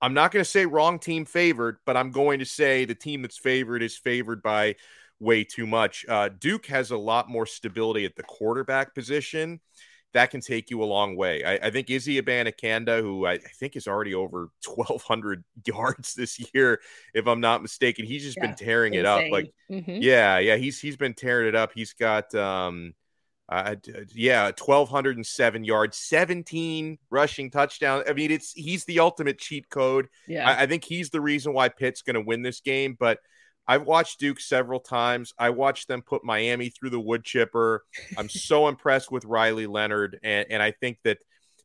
I'm 0.00 0.14
not 0.14 0.30
going 0.30 0.44
to 0.44 0.50
say 0.50 0.66
wrong 0.66 0.98
team 0.98 1.24
favored, 1.24 1.78
but 1.84 1.96
I'm 1.96 2.10
going 2.10 2.38
to 2.38 2.44
say 2.44 2.84
the 2.84 2.94
team 2.94 3.22
that's 3.22 3.38
favored 3.38 3.82
is 3.82 3.96
favored 3.96 4.42
by 4.42 4.76
way 5.20 5.44
too 5.44 5.66
much. 5.66 6.06
Uh, 6.08 6.28
Duke 6.28 6.66
has 6.66 6.90
a 6.90 6.96
lot 6.96 7.28
more 7.28 7.46
stability 7.46 8.04
at 8.04 8.14
the 8.14 8.22
quarterback 8.22 8.94
position. 8.94 9.60
That 10.14 10.30
can 10.30 10.40
take 10.40 10.70
you 10.70 10.82
a 10.82 10.86
long 10.86 11.16
way. 11.16 11.44
I, 11.44 11.66
I 11.66 11.70
think 11.70 11.90
Izzy 11.90 12.20
Abanikanda, 12.20 13.00
who 13.00 13.26
I, 13.26 13.32
I, 13.32 13.38
think 13.58 13.76
is 13.76 13.86
already 13.86 14.14
over 14.14 14.48
1,200 14.64 15.44
yards 15.66 16.14
this 16.14 16.40
year, 16.54 16.80
if 17.12 17.26
I'm 17.26 17.40
not 17.40 17.60
mistaken, 17.60 18.06
he's 18.06 18.22
just 18.22 18.38
yeah, 18.38 18.46
been 18.46 18.54
tearing 18.54 18.94
insane. 18.94 19.04
it 19.04 19.26
up. 19.26 19.30
Like, 19.30 19.52
mm-hmm. 19.70 20.00
yeah, 20.00 20.38
yeah, 20.38 20.56
he's 20.56 20.80
he's 20.80 20.96
been 20.96 21.14
tearing 21.14 21.48
it 21.48 21.54
up. 21.54 21.72
He's 21.74 21.92
got 21.92 22.34
um, 22.34 22.94
uh, 23.48 23.76
yeah, 24.14 24.44
1,207 24.44 25.64
yards, 25.64 25.96
17 25.96 26.98
rushing 27.10 27.50
touchdowns. 27.50 28.04
I 28.08 28.12
mean, 28.12 28.30
it's 28.30 28.52
he's 28.52 28.84
the 28.84 29.00
ultimate 29.00 29.38
cheat 29.38 29.70
code. 29.70 30.08
Yeah, 30.26 30.48
I, 30.48 30.62
I 30.62 30.66
think 30.66 30.84
he's 30.84 31.10
the 31.10 31.20
reason 31.20 31.54
why 31.54 31.70
Pitt's 31.70 32.02
going 32.02 32.14
to 32.14 32.20
win 32.20 32.42
this 32.42 32.60
game. 32.60 32.96
But 32.98 33.20
I've 33.66 33.84
watched 33.84 34.20
Duke 34.20 34.40
several 34.40 34.80
times. 34.80 35.32
I 35.38 35.50
watched 35.50 35.88
them 35.88 36.02
put 36.02 36.24
Miami 36.24 36.68
through 36.68 36.90
the 36.90 37.00
wood 37.00 37.24
chipper. 37.24 37.84
I'm 38.16 38.28
so 38.28 38.68
impressed 38.68 39.10
with 39.10 39.24
Riley 39.24 39.66
Leonard, 39.66 40.18
and, 40.22 40.46
and 40.50 40.62
I 40.62 40.72
think 40.72 40.98
that 41.04 41.18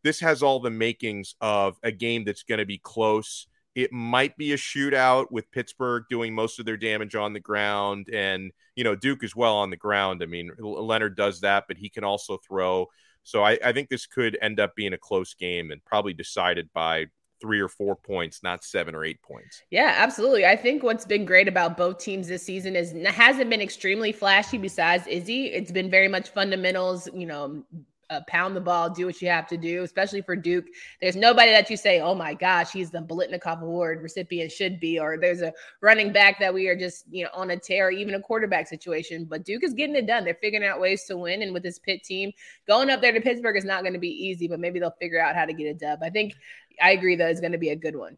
this 0.04 0.20
has 0.22 0.44
all 0.44 0.60
the 0.60 0.70
makings 0.70 1.36
of 1.42 1.78
a 1.84 1.92
game 1.92 2.24
that's 2.24 2.44
going 2.44 2.60
to 2.60 2.66
be 2.66 2.78
close. 2.78 3.48
It 3.76 3.92
might 3.92 4.38
be 4.38 4.54
a 4.54 4.58
shootout 4.58 5.32
with 5.32 5.52
Pittsburgh 5.52 6.04
doing 6.10 6.36
most 6.36 6.60
of 6.60 6.66
their 6.66 6.78
damage 6.78 7.16
on 7.16 7.34
the 7.34 7.40
ground 7.40 8.08
and, 8.14 8.52
you 8.76 8.84
know, 8.84 8.96
Duke 8.96 9.24
as 9.24 9.36
well 9.36 9.56
on 9.56 9.70
the 9.70 9.78
ground. 9.78 10.22
I 10.22 10.28
mean, 10.28 10.52
Leonard 10.60 11.16
does 11.16 11.42
that, 11.42 11.66
but 11.68 11.78
he 11.78 11.90
can 11.90 12.04
also 12.04 12.38
throw. 12.38 12.88
So 13.24 13.44
I, 13.44 13.58
I 13.64 13.72
think 13.74 13.90
this 13.90 14.06
could 14.06 14.38
end 14.42 14.60
up 14.60 14.76
being 14.76 14.94
a 14.94 14.98
close 14.98 15.34
game 15.34 15.72
and 15.72 15.84
probably 15.86 16.14
decided 16.14 16.70
by 16.74 17.08
three 17.42 17.60
or 17.60 17.68
four 17.68 17.96
points, 17.96 18.42
not 18.42 18.64
seven 18.64 18.96
or 18.96 19.04
eight 19.04 19.22
points. 19.22 19.62
Yeah, 19.70 19.94
absolutely. 19.98 20.46
I 20.46 20.56
think 20.56 20.82
what's 20.82 21.06
been 21.06 21.26
great 21.26 21.48
about 21.50 21.76
both 21.76 21.98
teams 21.98 22.28
this 22.28 22.44
season 22.44 22.76
is 22.76 22.94
hasn't 23.06 23.50
been 23.50 23.62
extremely 23.62 24.12
flashy 24.14 24.58
besides 24.58 25.08
Izzy. 25.08 25.48
It's 25.48 25.72
been 25.72 25.90
very 25.90 26.08
much 26.08 26.30
fundamentals, 26.30 27.10
you 27.14 27.26
know, 27.26 27.64
uh, 28.10 28.22
pound 28.28 28.56
the 28.56 28.62
ball, 28.62 28.90
do 28.90 29.06
what 29.06 29.22
you 29.22 29.28
have 29.30 29.48
to 29.48 29.58
do, 29.58 29.84
especially 29.84 30.22
for 30.22 30.36
Duke. 30.36 30.66
There's 31.02 31.16
nobody 31.16 31.52
that 31.52 31.70
you 31.70 31.78
say, 31.78 32.02
oh 32.02 32.16
my 32.16 32.34
gosh, 32.34 32.72
he's 32.72 32.92
the 32.92 33.00
Biletnikoff 33.00 33.62
Award 33.62 34.02
recipient, 34.02 34.52
should 34.52 34.80
be, 34.80 35.00
or 35.00 35.18
there's 35.18 35.42
a 35.42 35.54
running 35.82 36.12
back 36.12 36.40
that 36.40 36.54
we 36.54 36.68
are 36.68 36.76
just, 36.76 37.06
you 37.10 37.24
know, 37.24 37.30
on 37.34 37.52
a 37.52 37.58
tear, 37.58 37.92
even 37.92 38.16
a 38.16 38.20
quarterback 38.20 38.68
situation. 38.68 39.26
But 39.26 39.46
Duke 39.46 39.64
is 39.64 39.74
getting 39.74 39.96
it 39.96 40.08
done. 40.08 40.24
They're 40.24 40.38
figuring 40.42 40.68
out 40.68 40.80
ways 40.80 41.06
to 41.06 41.18
win. 41.18 41.42
And 41.42 41.54
with 41.54 41.64
this 41.64 41.80
Pitt 41.80 42.04
team, 42.04 42.32
going 42.68 42.90
up 42.90 43.02
there 43.02 43.12
to 43.12 43.22
Pittsburgh 43.22 43.58
is 43.58 43.66
not 43.66 43.82
going 43.82 43.94
to 43.94 44.00
be 44.00 44.10
easy, 44.10 44.48
but 44.48 44.60
maybe 44.60 44.80
they'll 44.80 44.92
figure 44.92 45.22
out 45.22 45.36
how 45.36 45.46
to 45.46 45.54
get 45.54 45.68
a 45.68 45.74
dub. 45.74 46.00
I 46.02 46.10
think 46.10 46.34
I 46.82 46.92
agree 46.92 47.16
that 47.16 47.30
it's 47.30 47.40
going 47.42 47.52
to 47.54 47.58
be 47.58 47.70
a 47.70 47.76
good 47.76 47.96
one. 47.96 48.18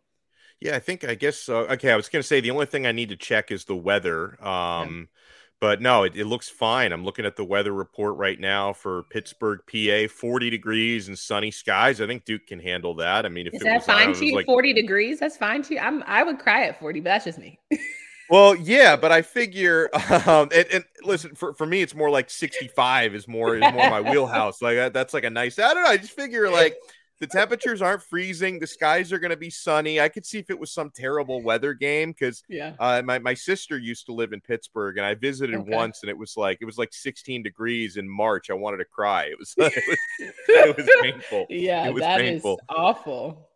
Yeah, 0.62 0.76
I 0.76 0.80
think, 0.80 1.04
I 1.04 1.16
guess, 1.16 1.38
so. 1.38 1.58
okay, 1.68 1.92
I 1.92 1.98
was 1.98 2.08
going 2.08 2.22
to 2.22 2.28
say 2.28 2.40
the 2.40 2.52
only 2.52 2.66
thing 2.66 2.88
I 2.88 2.94
need 2.94 3.10
to 3.10 3.18
check 3.18 3.52
is 3.52 3.66
the 3.66 3.76
weather. 3.76 4.42
Um, 4.44 5.10
yeah 5.12 5.22
but 5.62 5.81
no, 5.81 6.04
it, 6.04 6.16
it, 6.16 6.26
looks 6.26 6.50
fine. 6.50 6.92
I'm 6.92 7.04
looking 7.04 7.26
at 7.26 7.35
the 7.35 7.44
weather 7.44 7.74
report 7.74 8.18
right 8.18 8.40
now 8.40 8.74
for 8.74 9.04
Pittsburgh, 9.04 9.59
PA, 9.71 10.07
40 10.14 10.50
degrees 10.50 11.07
and 11.07 11.18
sunny 11.18 11.52
skies. 11.52 12.02
I 12.02 12.07
think 12.07 12.26
Duke 12.26 12.47
can 12.47 12.59
handle 12.59 12.94
that. 12.95 13.26
I 13.26 13.30
mean, 13.30 13.47
if 13.47 13.54
is 13.54 13.62
that 13.62 13.85
fine 13.85 14.14
to 14.14 14.26
you? 14.26 14.35
Like, 14.35 14.45
40 14.45 14.74
degrees, 14.74 15.19
that's 15.19 15.38
fine 15.38 15.62
to 15.64 15.76
you. 15.76 15.80
I'm 15.80 16.04
I 16.04 16.24
would 16.24 16.40
cry 16.40 16.66
at 16.66 16.80
40, 16.80 17.00
but 17.00 17.06
that's 17.06 17.26
just 17.26 17.40
me. 17.40 17.59
well, 18.30 18.56
yeah, 18.56 18.95
but 18.95 19.12
I 19.12 19.21
figure, 19.21 19.90
um, 20.28 20.50
and, 20.54 20.68
and, 20.74 20.85
listen, 21.04 21.35
for, 21.35 21.54
for 21.54 21.66
me, 21.66 21.81
it's 21.81 21.95
more 21.95 22.09
like 22.09 22.30
65 22.30 23.16
is 23.16 23.28
more 23.28 23.56
is 23.56 23.62
more 23.62 23.90
my 23.90 24.02
wheelhouse. 24.12 24.62
Like 24.62 24.94
that's 24.94 25.14
like 25.14 25.24
a 25.24 25.30
nice. 25.30 25.57
I 25.57 25.74
don't 25.74 25.83
know. 25.83 25.90
I 25.90 25.97
just 25.97 26.14
figure 26.14 26.50
like 26.50 26.76
the 27.19 27.28
temperatures 27.28 27.81
aren't 27.81 28.04
freezing. 28.04 28.60
The 28.60 28.68
skies 28.68 29.14
are 29.14 29.19
going 29.19 29.31
to 29.31 29.38
be 29.38 29.50
sunny. 29.50 30.02
I 30.02 30.10
could 30.10 30.26
see 30.26 30.40
if 30.40 30.50
it 30.50 30.60
was 30.60 30.72
some 30.72 30.92
terrible 30.92 31.42
weather 31.42 31.74
game 31.74 32.12
because 32.12 32.44
yeah, 32.50 32.74
uh, 32.80 33.02
my 33.04 33.19
my 33.19 33.34
sister 33.34 33.78
used 33.78 34.06
to 34.07 34.14
live 34.14 34.34
in 34.34 34.42
Pittsburgh 34.42 34.98
and 34.98 35.06
I 35.06 35.16
visited 35.16 35.56
okay. 35.56 35.76
once 35.76 36.02
and 36.02 36.10
it 36.10 36.18
was 36.18 36.36
like 36.36 36.57
it 36.62 36.66
was 36.66 36.78
like 36.78 36.94
16 36.94 37.44
degrees 37.44 37.98
in 37.98 38.10
March. 38.10 38.50
I 38.50 38.54
wanted 38.54 38.78
to 38.78 38.86
cry. 38.86 39.26
It 39.26 39.40
was 39.40 39.54
it 39.57 39.84
was, 39.88 39.98
it 40.48 40.78
was 40.78 40.90
painful. 41.02 41.45
Yeah, 41.50 41.88
it 41.88 41.94
was 41.94 42.02
that 42.02 42.19
painful. 42.19 42.56
is 42.56 42.60
awful. 42.69 43.50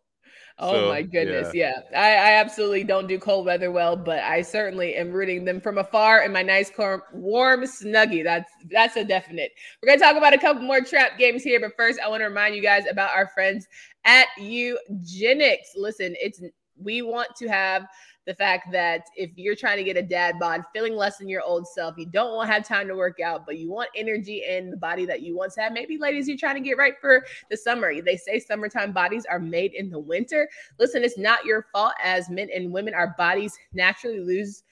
Oh 0.60 0.72
so, 0.72 0.88
my 0.88 1.02
goodness. 1.02 1.54
Yeah. 1.54 1.80
yeah. 1.90 1.98
I, 1.98 2.32
I, 2.32 2.32
absolutely 2.34 2.84
don't 2.84 3.06
do 3.06 3.18
cold 3.18 3.46
weather 3.46 3.70
well, 3.72 3.96
but 3.96 4.18
I 4.18 4.42
certainly 4.42 4.94
am 4.94 5.10
rooting 5.10 5.46
them 5.46 5.58
from 5.58 5.78
afar 5.78 6.22
in 6.22 6.32
my 6.32 6.42
nice 6.42 6.70
warm 7.12 7.62
snuggie. 7.62 8.22
That's 8.22 8.50
that's 8.70 8.96
a 8.96 9.04
definite. 9.04 9.52
We're 9.82 9.88
gonna 9.88 10.00
talk 10.00 10.16
about 10.16 10.34
a 10.34 10.38
couple 10.38 10.62
more 10.62 10.82
trap 10.82 11.18
games 11.18 11.42
here, 11.42 11.60
but 11.60 11.72
first 11.76 11.98
I 12.04 12.08
want 12.08 12.20
to 12.20 12.26
remind 12.26 12.54
you 12.54 12.62
guys 12.62 12.84
about 12.90 13.10
our 13.14 13.28
friends 13.28 13.66
at 14.04 14.26
Nugenix. 14.38 15.56
Listen, 15.76 16.14
it's 16.20 16.42
we 16.82 17.02
want 17.02 17.34
to 17.36 17.48
have 17.48 17.86
the 18.26 18.34
fact 18.34 18.70
that 18.70 19.06
if 19.16 19.30
you're 19.36 19.56
trying 19.56 19.78
to 19.78 19.84
get 19.84 19.96
a 19.96 20.02
dad 20.02 20.38
bod, 20.38 20.62
feeling 20.72 20.94
less 20.94 21.16
than 21.18 21.28
your 21.28 21.42
old 21.42 21.66
self, 21.66 21.96
you 21.98 22.06
don't 22.06 22.34
want 22.34 22.48
to 22.48 22.52
have 22.52 22.66
time 22.66 22.86
to 22.86 22.94
work 22.94 23.18
out, 23.20 23.46
but 23.46 23.58
you 23.58 23.70
want 23.70 23.88
energy 23.96 24.44
in 24.48 24.70
the 24.70 24.76
body 24.76 25.06
that 25.06 25.22
you 25.22 25.36
once 25.36 25.56
had. 25.56 25.72
Maybe, 25.72 25.98
ladies, 25.98 26.28
you're 26.28 26.36
trying 26.36 26.54
to 26.56 26.60
get 26.60 26.76
right 26.78 26.94
for 27.00 27.24
the 27.50 27.56
summer. 27.56 28.00
They 28.00 28.16
say 28.16 28.38
summertime 28.38 28.92
bodies 28.92 29.26
are 29.28 29.40
made 29.40 29.72
in 29.72 29.90
the 29.90 29.98
winter. 29.98 30.48
Listen, 30.78 31.02
it's 31.02 31.18
not 31.18 31.44
your 31.44 31.66
fault 31.72 31.94
as 32.02 32.28
men 32.28 32.48
and 32.54 32.72
women, 32.72 32.94
our 32.94 33.14
bodies 33.18 33.56
naturally 33.72 34.20
lose 34.20 34.62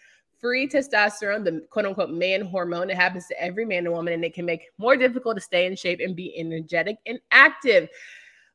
free 0.41 0.69
testosterone, 0.69 1.45
the 1.45 1.67
quote 1.71 1.87
unquote 1.87 2.11
man 2.11 2.43
hormone. 2.43 2.91
It 2.91 2.97
happens 2.97 3.27
to 3.27 3.43
every 3.43 3.65
man 3.65 3.87
and 3.87 3.93
woman, 3.93 4.15
and 4.15 4.25
it 4.25 4.35
can 4.35 4.47
make 4.47 4.67
more 4.79 4.97
difficult 4.97 5.37
to 5.37 5.43
stay 5.43 5.67
in 5.67 5.75
shape 5.75 6.01
and 6.01 6.15
be 6.15 6.39
energetic 6.39 6.99
and 7.07 7.19
active. 7.31 7.89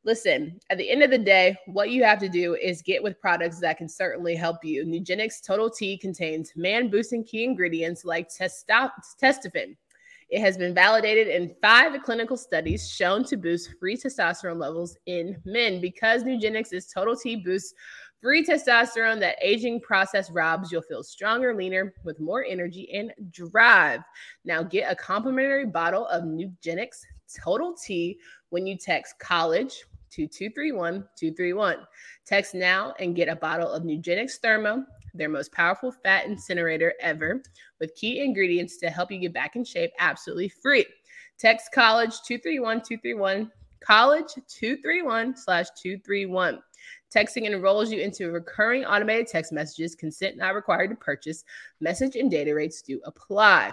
Listen, 0.06 0.60
at 0.70 0.78
the 0.78 0.90
end 0.90 1.02
of 1.02 1.12
the 1.12 1.18
day, 1.18 1.56
what 1.66 1.90
you 1.90 2.04
have 2.04 2.20
to 2.20 2.28
do 2.28 2.56
is 2.56 2.82
get 2.82 3.02
with 3.02 3.22
products 3.22 3.62
that 3.62 3.78
can 3.78 3.88
certainly 3.88 4.36
help 4.36 4.58
you. 4.64 4.84
Nugenix 4.84 5.42
Total 5.42 5.70
T 5.70 5.98
contains 5.98 6.52
man 6.58 6.90
boosting 6.90 7.24
key 7.24 7.46
ingredients 7.46 8.04
like 8.04 8.28
testosterone. 8.28 9.78
It 10.30 10.42
has 10.42 10.58
been 10.58 10.74
validated 10.74 11.28
in 11.28 11.56
five 11.62 12.02
clinical 12.04 12.36
studies 12.36 12.90
shown 12.90 13.24
to 13.26 13.38
boost 13.38 13.76
free 13.80 13.96
testosterone 13.96 14.58
levels 14.58 14.98
in 15.06 15.42
men. 15.46 15.80
Because 15.80 16.24
Nugenix 16.24 16.74
is 16.74 16.88
Total 16.88 17.16
T 17.16 17.38
boosts 17.38 17.74
free 18.22 18.44
testosterone 18.44 19.22
that 19.22 19.38
aging 19.42 19.80
process 19.80 20.32
robs, 20.32 20.70
you'll 20.70 20.82
feel 20.82 21.04
stronger, 21.04 21.56
leaner, 21.56 21.94
with 22.04 22.20
more 22.20 22.44
energy 22.44 22.92
and 22.94 23.14
drive. 23.32 24.02
Now 24.44 24.64
get 24.64 24.92
a 24.92 24.96
complimentary 24.96 25.66
bottle 25.66 26.08
of 26.08 26.24
Nugenix 26.24 27.04
Total 27.42 27.74
T 27.74 28.20
when 28.50 28.68
you 28.68 28.78
text 28.78 29.18
college 29.20 29.86
to 30.14 30.28
231 30.28 31.08
231. 31.16 31.78
Text 32.26 32.56
now 32.56 32.94
and 33.00 33.16
get 33.16 33.28
a 33.28 33.36
bottle 33.36 33.72
of 33.72 33.84
Nugenix 33.84 34.38
Thermo, 34.38 34.84
their 35.14 35.30
most 35.30 35.52
powerful 35.52 35.92
fat 35.92 36.26
incinerator 36.26 36.94
ever, 37.00 37.42
with 37.80 37.96
key 37.96 38.24
ingredients 38.24 38.78
to 38.78 38.90
help 38.90 39.12
you 39.12 39.20
get 39.20 39.34
back 39.34 39.56
in 39.56 39.64
shape 39.64 39.92
absolutely 40.00 40.50
free. 40.50 40.86
Text 41.38 41.72
college 41.74 42.22
231 42.26 42.82
231, 42.82 43.52
college 43.80 44.34
231 44.48 45.36
slash 45.36 45.68
231. 45.82 46.60
Texting 47.14 47.46
enrolls 47.46 47.92
you 47.92 48.00
into 48.00 48.32
recurring 48.32 48.86
automated 48.86 49.28
text 49.28 49.52
messages, 49.52 49.96
consent 49.96 50.38
not 50.38 50.56
required 50.56 50.90
to 50.90 50.96
purchase. 50.96 51.44
Message 51.80 52.16
and 52.16 52.32
data 52.32 52.54
rates 52.54 52.82
do 52.82 53.00
apply. 53.06 53.72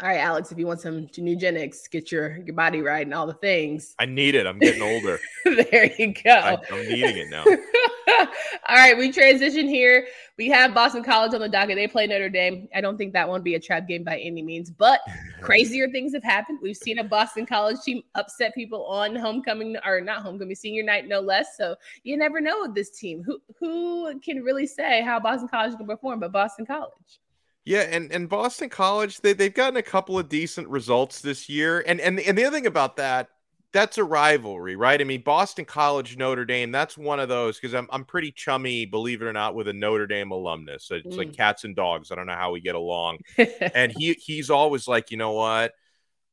All 0.00 0.08
right, 0.08 0.18
Alex, 0.18 0.50
if 0.50 0.58
you 0.58 0.66
want 0.66 0.80
some 0.80 1.06
Nugenix, 1.08 1.88
get 1.90 2.10
your, 2.10 2.38
your 2.38 2.54
body 2.54 2.80
right 2.80 3.04
and 3.06 3.12
all 3.12 3.26
the 3.26 3.34
things. 3.34 3.94
I 3.98 4.06
need 4.06 4.34
it. 4.34 4.46
I'm 4.46 4.58
getting 4.58 4.80
older. 4.82 5.20
there 5.44 5.92
you 5.98 6.14
go. 6.14 6.30
I, 6.30 6.52
am 6.52 6.88
needing 6.88 7.18
it 7.18 7.30
now. 7.30 7.44
all 8.68 8.76
right, 8.76 8.96
we 8.96 9.12
transition 9.12 9.68
here. 9.68 10.06
We 10.38 10.48
have 10.48 10.72
Boston 10.72 11.04
College 11.04 11.34
on 11.34 11.40
the 11.40 11.48
docket. 11.48 11.76
They 11.76 11.86
play 11.86 12.06
Notre 12.06 12.30
Dame. 12.30 12.68
I 12.74 12.80
don't 12.80 12.96
think 12.96 13.12
that 13.12 13.28
won't 13.28 13.44
be 13.44 13.54
a 13.54 13.60
trap 13.60 13.86
game 13.86 14.02
by 14.02 14.18
any 14.18 14.42
means, 14.42 14.70
but 14.70 15.00
crazier 15.42 15.90
things 15.90 16.14
have 16.14 16.24
happened. 16.24 16.60
We've 16.62 16.76
seen 16.76 16.98
a 16.98 17.04
Boston 17.04 17.44
College 17.44 17.80
team 17.84 18.02
upset 18.14 18.54
people 18.54 18.86
on 18.86 19.14
homecoming 19.14 19.76
or 19.84 20.00
not 20.00 20.22
homecoming, 20.22 20.54
senior 20.54 20.82
night, 20.82 21.06
no 21.06 21.20
less. 21.20 21.56
So 21.58 21.76
you 22.02 22.16
never 22.16 22.40
know 22.40 22.62
with 22.62 22.74
this 22.74 22.90
team. 22.98 23.22
Who 23.22 23.40
who 23.60 24.18
can 24.20 24.42
really 24.42 24.66
say 24.66 25.02
how 25.02 25.20
Boston 25.20 25.48
College 25.48 25.76
can 25.76 25.86
perform, 25.86 26.20
but 26.20 26.32
Boston 26.32 26.64
College. 26.64 27.20
Yeah, 27.64 27.82
and, 27.82 28.10
and 28.10 28.28
Boston 28.28 28.68
College, 28.68 29.20
they, 29.20 29.34
they've 29.34 29.54
gotten 29.54 29.76
a 29.76 29.82
couple 29.82 30.18
of 30.18 30.28
decent 30.28 30.68
results 30.68 31.20
this 31.20 31.48
year. 31.48 31.84
And, 31.86 32.00
and 32.00 32.18
and 32.18 32.36
the 32.36 32.44
other 32.44 32.56
thing 32.56 32.66
about 32.66 32.96
that, 32.96 33.28
that's 33.72 33.98
a 33.98 34.04
rivalry, 34.04 34.76
right? 34.76 35.00
I 35.00 35.04
mean, 35.04 35.22
Boston 35.22 35.64
College, 35.64 36.16
Notre 36.16 36.44
Dame, 36.44 36.72
that's 36.72 36.98
one 36.98 37.20
of 37.20 37.28
those 37.28 37.58
because 37.58 37.74
I'm 37.74 37.88
I'm 37.90 38.04
pretty 38.04 38.32
chummy, 38.32 38.84
believe 38.84 39.22
it 39.22 39.26
or 39.26 39.32
not, 39.32 39.54
with 39.54 39.68
a 39.68 39.72
Notre 39.72 40.06
Dame 40.06 40.32
alumnus. 40.32 40.90
It's 40.90 41.06
mm. 41.06 41.16
like 41.16 41.32
cats 41.32 41.64
and 41.64 41.74
dogs. 41.76 42.10
I 42.10 42.16
don't 42.16 42.26
know 42.26 42.34
how 42.34 42.50
we 42.50 42.60
get 42.60 42.74
along. 42.74 43.18
and 43.74 43.92
he 43.96 44.14
he's 44.14 44.50
always 44.50 44.88
like, 44.88 45.10
you 45.10 45.16
know 45.16 45.32
what? 45.32 45.72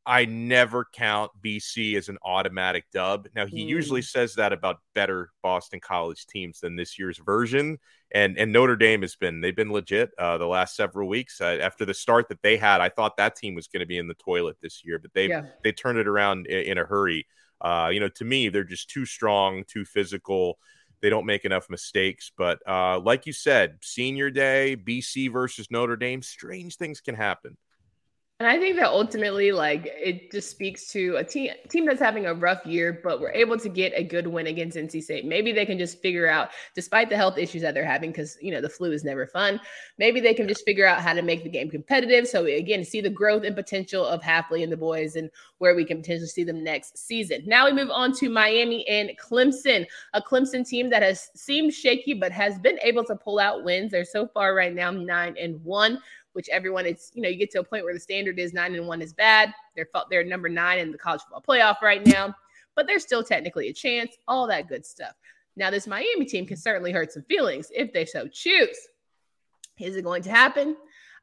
I 0.06 0.25
never 0.25 0.86
count 0.91 1.32
BC 1.44 1.96
as 1.96 2.10
an 2.10 2.18
automatic 2.24 2.86
dub. 2.91 3.27
Now 3.36 3.46
he 3.46 3.63
mm. 3.63 3.68
usually 3.68 4.01
says 4.01 4.36
that 4.36 4.53
about 4.53 4.79
better 4.96 5.29
Boston 5.44 5.79
College 5.79 6.25
teams 6.25 6.62
than 6.62 6.75
this 6.75 6.98
year's 6.98 7.18
version, 7.18 7.77
and 8.12 8.38
and 8.38 8.51
Notre 8.51 8.75
Dame 8.75 9.01
has 9.01 9.15
been 9.15 9.41
they've 9.41 9.56
been 9.56 9.72
legit 9.72 10.12
uh, 10.18 10.38
the 10.38 10.48
last 10.48 10.75
several 10.75 11.08
weeks. 11.08 11.41
Uh, 11.41 11.60
after 11.62 11.86
the 11.86 11.94
start 11.94 12.29
that 12.29 12.41
they 12.41 12.58
had, 12.58 12.82
I 12.82 12.89
thought 12.89 13.18
that 13.18 13.36
team 13.36 13.56
was 13.56 13.68
going 13.68 13.82
to 13.82 13.86
be 13.86 13.98
in 13.98 14.08
the 14.08 14.15
toilet 14.15 14.58
this 14.62 14.84
year, 14.84 15.00
but 15.00 15.13
they 15.13 15.29
yeah. 15.29 15.46
they 15.63 15.72
turned 15.72 16.00
it 16.00 16.08
around 16.08 16.48
in, 16.48 16.72
in 16.72 16.77
a 16.77 16.86
hurry. 16.86 17.27
Uh, 17.62 17.89
you 17.91 18.00
know, 18.00 18.10
to 18.10 18.25
me, 18.25 18.50
they're 18.50 18.63
just 18.63 18.89
too 18.89 19.06
strong, 19.06 19.63
too 19.68 19.86
physical. 19.86 20.58
They 21.01 21.10
don't 21.10 21.25
make 21.25 21.46
enough 21.46 21.70
mistakes. 21.70 22.32
But 22.36 22.60
uh, 22.68 23.00
like 23.00 23.25
you 23.25 23.34
said, 23.34 23.77
senior 23.82 24.29
day, 24.29 24.75
BC 24.75 25.32
versus 25.32 25.68
Notre 25.70 25.98
Dame, 25.98 26.22
strange 26.22 26.77
things 26.77 27.01
can 27.01 27.15
happen. 27.15 27.58
And 28.39 28.48
I 28.48 28.58
think 28.58 28.77
that 28.77 28.88
ultimately, 28.88 29.51
like, 29.51 29.84
it 29.86 30.31
just 30.31 30.50
speaks 30.50 30.88
to 30.93 31.17
a 31.17 31.24
team 31.25 31.51
team 31.67 31.86
that's 31.86 32.00
having 32.00 32.25
a 32.25 32.34
rough 32.34 32.65
year, 32.65 33.01
but 33.03 33.19
we're 33.19 33.34
able 33.34 33.58
to 33.58 33.67
get 33.67 33.91
a 33.93 34.01
good 34.01 34.25
win 34.27 34.48
against 34.48 34.77
NC 34.77 35.03
State. 35.03 35.25
Maybe 35.25 35.51
they 35.51 35.65
can 35.65 35.77
just 35.77 36.01
figure 36.01 36.25
out, 36.25 36.51
despite 36.74 37.10
the 37.10 37.17
health 37.17 37.38
issues 37.38 37.62
that 37.63 37.74
they're 37.74 37.84
having, 37.84 38.12
because 38.12 38.38
you 38.41 38.53
know 38.53 38.62
the 38.62 38.69
flu 38.69 38.93
is 38.93 39.03
never 39.03 39.27
fun. 39.27 39.60
Maybe 39.98 40.22
they 40.22 40.34
can 40.34 40.48
just 40.48 40.63
figure 40.63 40.88
out 40.88 41.01
how 41.01 41.12
to 41.12 41.22
make 41.22 41.43
the 41.43 41.50
game 41.50 41.69
competitive. 41.69 42.29
So 42.29 42.46
again, 42.46 42.86
see 42.86 43.01
the 43.01 43.10
growth 43.10 43.43
and 43.43 43.58
potential 43.58 44.05
of 44.05 44.22
Hafley 44.22 44.63
and 44.63 44.72
the 44.72 44.77
boys, 44.77 45.17
and 45.17 45.29
where 45.58 45.75
we 45.75 45.84
can 45.84 45.98
potentially 45.98 46.29
see 46.29 46.46
them 46.46 46.63
next 46.63 46.98
season. 46.98 47.43
Now 47.46 47.65
we 47.65 47.74
move 47.74 47.89
on 47.89 48.13
to 48.19 48.29
Miami 48.29 48.88
and 48.88 49.12
Clemson, 49.22 49.86
a 50.13 50.22
Clemson 50.22 50.65
team 50.65 50.89
that 50.91 51.03
has 51.03 51.29
seemed 51.36 51.74
shaky 51.74 52.13
but 52.13 52.31
has 52.31 52.58
been 52.58 52.79
able 52.84 53.03
to 53.03 53.17
pull 53.17 53.38
out 53.38 53.65
wins. 53.65 53.91
They're 53.91 54.05
so 54.05 54.27
far 54.27 54.55
right 54.55 54.74
now 54.74 54.91
nine 54.91 55.36
and 55.38 55.62
one 55.65 56.00
which 56.39 56.48
everyone 56.53 56.86
it's 56.86 57.12
you 57.13 57.22
know 57.22 57.27
you 57.27 57.36
get 57.36 57.51
to 57.51 57.60
a 57.60 57.63
point 57.65 57.84
where 57.84 57.93
the 57.93 58.00
standard 58.00 58.39
is 58.39 58.53
nine 58.53 58.74
and 58.74 58.88
one 58.88 59.01
is 59.01 59.12
bad. 59.12 59.53
They're 59.75 59.89
they're 60.10 60.24
number 60.24 60.48
nine 60.48 60.79
in 60.79 60.89
the 60.89 60.98
college 60.98 61.19
football 61.19 61.43
playoff 61.46 61.81
right 61.81 62.01
now, 62.08 62.34
but 62.77 62.88
there's 62.88 63.03
still 63.03 63.25
technically 63.25 63.67
a 63.67 63.74
chance. 63.74 64.15
All 64.25 64.48
that 64.48 64.69
good 64.69 64.86
stuff. 64.86 65.12
Now 65.58 65.69
this 65.69 65.86
Miami 65.86 66.24
team 66.24 66.46
can 66.46 66.55
certainly 66.55 66.93
hurt 66.93 67.12
some 67.12 67.24
feelings 67.24 67.69
if 67.75 67.91
they 67.91 68.05
so 68.05 68.29
choose. 68.29 68.77
Is 69.81 69.98
it 69.98 70.05
going 70.05 70.22
to 70.22 70.29
happen? 70.29 70.77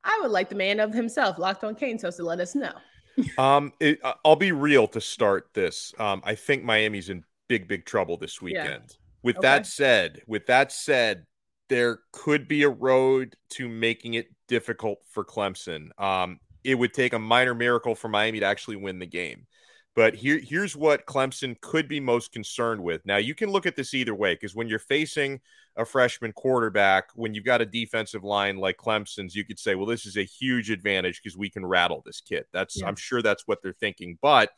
I 0.05 0.19
would 0.21 0.33
like 0.33 0.51
the 0.51 0.55
man 0.55 0.81
of 0.81 0.93
himself, 0.93 1.39
Locked 1.39 1.65
on 1.65 1.77
Canes, 1.77 2.03
host 2.03 2.19
to 2.19 2.25
let 2.25 2.41
us 2.41 2.55
know. 2.55 2.75
um, 3.39 3.73
it, 3.81 3.99
I'll 4.23 4.37
be 4.37 4.53
real 4.53 4.87
to 4.89 5.01
start 5.01 5.49
this. 5.55 5.95
Um, 5.99 6.21
I 6.27 6.35
think 6.35 6.63
Miami's 6.63 7.09
in 7.09 7.25
big, 7.49 7.69
big 7.69 7.87
trouble 7.87 8.19
this 8.19 8.43
weekend. 8.43 8.85
Yeah. 8.91 8.97
With 9.23 9.39
okay. 9.39 9.49
that 9.49 9.67
said, 9.67 10.21
with 10.27 10.45
that 10.45 10.73
said, 10.73 11.25
there 11.69 12.01
could 12.13 12.49
be 12.49 12.63
a 12.63 12.69
road 12.69 13.37
to 13.51 13.69
making 13.69 14.15
it 14.15 14.29
difficult 14.49 14.99
for 15.11 15.25
Clemson. 15.25 15.89
Um, 16.01 16.41
it 16.65 16.75
would 16.75 16.95
take 16.95 17.13
a 17.13 17.19
minor 17.19 17.55
miracle 17.55 17.95
for 17.95 18.09
Miami 18.09 18.41
to 18.41 18.47
actually 18.47 18.77
win 18.77 18.99
the 18.99 19.07
game. 19.07 19.47
But 19.95 20.15
here, 20.15 20.39
here's 20.39 20.77
what 20.77 21.07
Clemson 21.07 21.59
could 21.63 21.89
be 21.89 22.01
most 22.01 22.31
concerned 22.31 22.83
with. 22.83 23.05
Now, 23.07 23.17
you 23.17 23.35
can 23.35 23.51
look 23.51 23.65
at 23.65 23.77
this 23.77 23.95
either 23.95 24.15
way 24.15 24.35
because 24.35 24.55
when 24.55 24.69
you're 24.69 24.79
facing 24.79 25.41
a 25.75 25.87
freshman 25.87 26.33
quarterback, 26.33 27.09
when 27.15 27.33
you've 27.33 27.47
got 27.47 27.63
a 27.63 27.67
defensive 27.67 28.23
line 28.23 28.59
like 28.59 28.77
Clemson's, 28.77 29.35
you 29.35 29.45
could 29.45 29.59
say, 29.59 29.75
well, 29.75 29.87
this 29.87 30.05
is 30.05 30.19
a 30.19 30.23
huge 30.23 30.71
advantage 30.71 31.23
because 31.23 31.39
we 31.39 31.49
can 31.49 31.65
rattle 31.65 32.03
this 32.05 32.21
kid. 32.21 32.45
That's 32.53 32.81
yeah. 32.81 32.89
I'm 32.89 32.97
sure 32.97 33.23
that's 33.23 33.45
what 33.47 33.63
they're 33.63 33.73
thinking. 33.73 34.19
But 34.21 34.51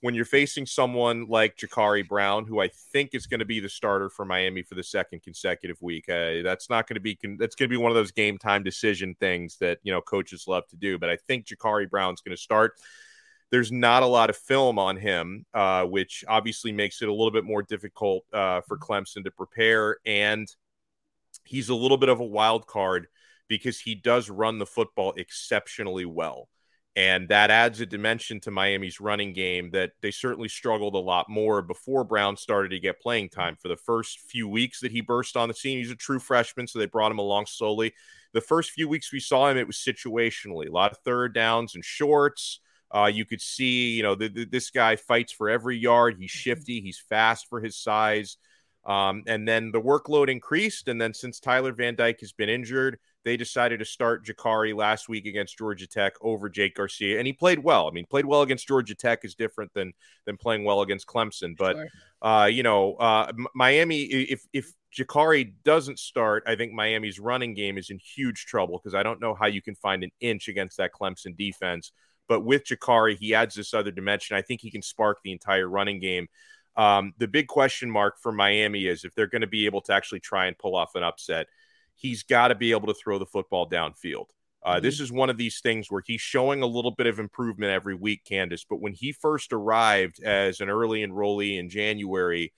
when 0.00 0.14
you're 0.14 0.24
facing 0.24 0.64
someone 0.64 1.26
like 1.28 1.56
Jacurri 1.56 2.06
Brown, 2.06 2.46
who 2.46 2.60
I 2.60 2.68
think 2.92 3.10
is 3.14 3.26
going 3.26 3.40
to 3.40 3.46
be 3.46 3.58
the 3.58 3.68
starter 3.68 4.08
for 4.08 4.24
Miami 4.24 4.62
for 4.62 4.76
the 4.76 4.82
second 4.82 5.22
consecutive 5.22 5.76
week. 5.80 6.08
Uh, 6.08 6.42
that's 6.42 6.70
not 6.70 6.86
going 6.86 6.94
to 6.94 7.00
be 7.00 7.18
that's 7.38 7.56
going 7.56 7.68
to 7.68 7.72
be 7.72 7.82
one 7.82 7.90
of 7.90 7.96
those 7.96 8.12
game 8.12 8.38
time 8.38 8.62
decision 8.62 9.16
things 9.18 9.56
that 9.58 9.78
you 9.82 9.92
know 9.92 10.00
coaches 10.00 10.44
love 10.46 10.66
to 10.68 10.76
do. 10.76 10.98
But 10.98 11.10
I 11.10 11.16
think 11.26 11.46
Jacurri 11.46 11.90
Brown's 11.90 12.20
going 12.20 12.36
to 12.36 12.40
start. 12.40 12.74
There's 13.50 13.72
not 13.72 14.02
a 14.02 14.06
lot 14.06 14.30
of 14.30 14.36
film 14.36 14.78
on 14.78 14.96
him, 14.96 15.46
uh, 15.54 15.84
which 15.84 16.22
obviously 16.28 16.70
makes 16.70 17.00
it 17.00 17.08
a 17.08 17.12
little 17.12 17.30
bit 17.30 17.44
more 17.44 17.62
difficult 17.62 18.24
uh, 18.32 18.60
for 18.60 18.76
Clemson 18.76 19.24
to 19.24 19.30
prepare. 19.30 19.96
And 20.04 20.46
he's 21.44 21.70
a 21.70 21.74
little 21.74 21.96
bit 21.96 22.10
of 22.10 22.20
a 22.20 22.24
wild 22.24 22.66
card 22.66 23.06
because 23.48 23.80
he 23.80 23.94
does 23.94 24.28
run 24.28 24.58
the 24.58 24.66
football 24.66 25.14
exceptionally 25.16 26.04
well. 26.04 26.48
And 26.98 27.28
that 27.28 27.52
adds 27.52 27.80
a 27.80 27.86
dimension 27.86 28.40
to 28.40 28.50
Miami's 28.50 28.98
running 28.98 29.32
game 29.32 29.70
that 29.70 29.92
they 30.02 30.10
certainly 30.10 30.48
struggled 30.48 30.96
a 30.96 30.98
lot 30.98 31.28
more 31.28 31.62
before 31.62 32.02
Brown 32.02 32.36
started 32.36 32.70
to 32.70 32.80
get 32.80 33.00
playing 33.00 33.28
time. 33.28 33.54
For 33.54 33.68
the 33.68 33.76
first 33.76 34.18
few 34.18 34.48
weeks 34.48 34.80
that 34.80 34.90
he 34.90 35.00
burst 35.00 35.36
on 35.36 35.46
the 35.46 35.54
scene, 35.54 35.78
he's 35.78 35.92
a 35.92 35.94
true 35.94 36.18
freshman, 36.18 36.66
so 36.66 36.80
they 36.80 36.86
brought 36.86 37.12
him 37.12 37.20
along 37.20 37.46
slowly. 37.46 37.94
The 38.32 38.40
first 38.40 38.72
few 38.72 38.88
weeks 38.88 39.12
we 39.12 39.20
saw 39.20 39.48
him, 39.48 39.56
it 39.56 39.68
was 39.68 39.76
situationally 39.76 40.68
a 40.68 40.72
lot 40.72 40.90
of 40.90 40.98
third 41.04 41.34
downs 41.34 41.76
and 41.76 41.84
shorts. 41.84 42.58
Uh, 42.92 43.06
you 43.06 43.24
could 43.24 43.40
see, 43.40 43.90
you 43.90 44.02
know, 44.02 44.16
the, 44.16 44.26
the, 44.26 44.44
this 44.46 44.70
guy 44.70 44.96
fights 44.96 45.30
for 45.30 45.48
every 45.48 45.78
yard. 45.78 46.16
He's 46.18 46.32
mm-hmm. 46.32 46.50
shifty, 46.50 46.80
he's 46.80 46.98
fast 46.98 47.46
for 47.48 47.60
his 47.60 47.76
size. 47.76 48.38
Um, 48.84 49.22
and 49.28 49.46
then 49.46 49.70
the 49.70 49.80
workload 49.80 50.28
increased. 50.28 50.88
And 50.88 51.00
then 51.00 51.14
since 51.14 51.38
Tyler 51.38 51.72
Van 51.72 51.94
Dyke 51.94 52.18
has 52.22 52.32
been 52.32 52.48
injured, 52.48 52.98
they 53.28 53.36
decided 53.36 53.78
to 53.78 53.84
start 53.84 54.24
Jacurri 54.24 54.74
last 54.74 55.06
week 55.06 55.26
against 55.26 55.58
Georgia 55.58 55.86
Tech 55.86 56.14
over 56.22 56.48
Jake 56.48 56.74
Garcia, 56.74 57.18
and 57.18 57.26
he 57.26 57.34
played 57.34 57.58
well. 57.58 57.86
I 57.86 57.90
mean, 57.90 58.06
played 58.06 58.24
well 58.24 58.40
against 58.40 58.66
Georgia 58.66 58.94
Tech 58.94 59.22
is 59.22 59.34
different 59.34 59.72
than 59.74 59.92
than 60.24 60.38
playing 60.38 60.64
well 60.64 60.80
against 60.80 61.06
Clemson. 61.06 61.54
But 61.54 61.76
sure. 61.76 61.88
uh, 62.22 62.46
you 62.46 62.62
know, 62.62 62.94
uh, 62.94 63.30
Miami, 63.54 64.04
if 64.04 64.46
if 64.54 64.72
Jacurri 64.96 65.52
doesn't 65.62 65.98
start, 65.98 66.44
I 66.46 66.56
think 66.56 66.72
Miami's 66.72 67.20
running 67.20 67.52
game 67.52 67.76
is 67.76 67.90
in 67.90 67.98
huge 67.98 68.46
trouble 68.46 68.78
because 68.78 68.94
I 68.94 69.02
don't 69.02 69.20
know 69.20 69.34
how 69.34 69.46
you 69.46 69.60
can 69.60 69.74
find 69.74 70.02
an 70.02 70.10
inch 70.20 70.48
against 70.48 70.78
that 70.78 70.92
Clemson 70.98 71.36
defense. 71.36 71.92
But 72.28 72.40
with 72.40 72.64
Jacurri, 72.64 73.18
he 73.18 73.34
adds 73.34 73.54
this 73.54 73.74
other 73.74 73.90
dimension. 73.90 74.36
I 74.36 74.42
think 74.42 74.62
he 74.62 74.70
can 74.70 74.82
spark 74.82 75.18
the 75.22 75.32
entire 75.32 75.68
running 75.68 76.00
game. 76.00 76.28
Um, 76.76 77.12
the 77.18 77.28
big 77.28 77.48
question 77.48 77.90
mark 77.90 78.18
for 78.22 78.32
Miami 78.32 78.86
is 78.86 79.04
if 79.04 79.14
they're 79.14 79.26
going 79.26 79.42
to 79.42 79.48
be 79.48 79.66
able 79.66 79.80
to 79.82 79.92
actually 79.92 80.20
try 80.20 80.46
and 80.46 80.56
pull 80.56 80.76
off 80.76 80.94
an 80.94 81.02
upset 81.02 81.48
he's 81.98 82.22
got 82.22 82.48
to 82.48 82.54
be 82.54 82.70
able 82.70 82.86
to 82.86 82.94
throw 82.94 83.18
the 83.18 83.26
football 83.26 83.68
downfield. 83.68 84.26
Uh, 84.64 84.74
mm-hmm. 84.74 84.82
This 84.82 85.00
is 85.00 85.12
one 85.12 85.30
of 85.30 85.36
these 85.36 85.60
things 85.60 85.90
where 85.90 86.02
he's 86.04 86.20
showing 86.20 86.62
a 86.62 86.66
little 86.66 86.92
bit 86.92 87.06
of 87.06 87.18
improvement 87.18 87.72
every 87.72 87.94
week, 87.94 88.24
Candace. 88.24 88.64
But 88.68 88.80
when 88.80 88.94
he 88.94 89.12
first 89.12 89.52
arrived 89.52 90.22
as 90.22 90.60
an 90.60 90.70
early 90.70 91.04
enrollee 91.04 91.58
in 91.58 91.68
January, 91.68 92.52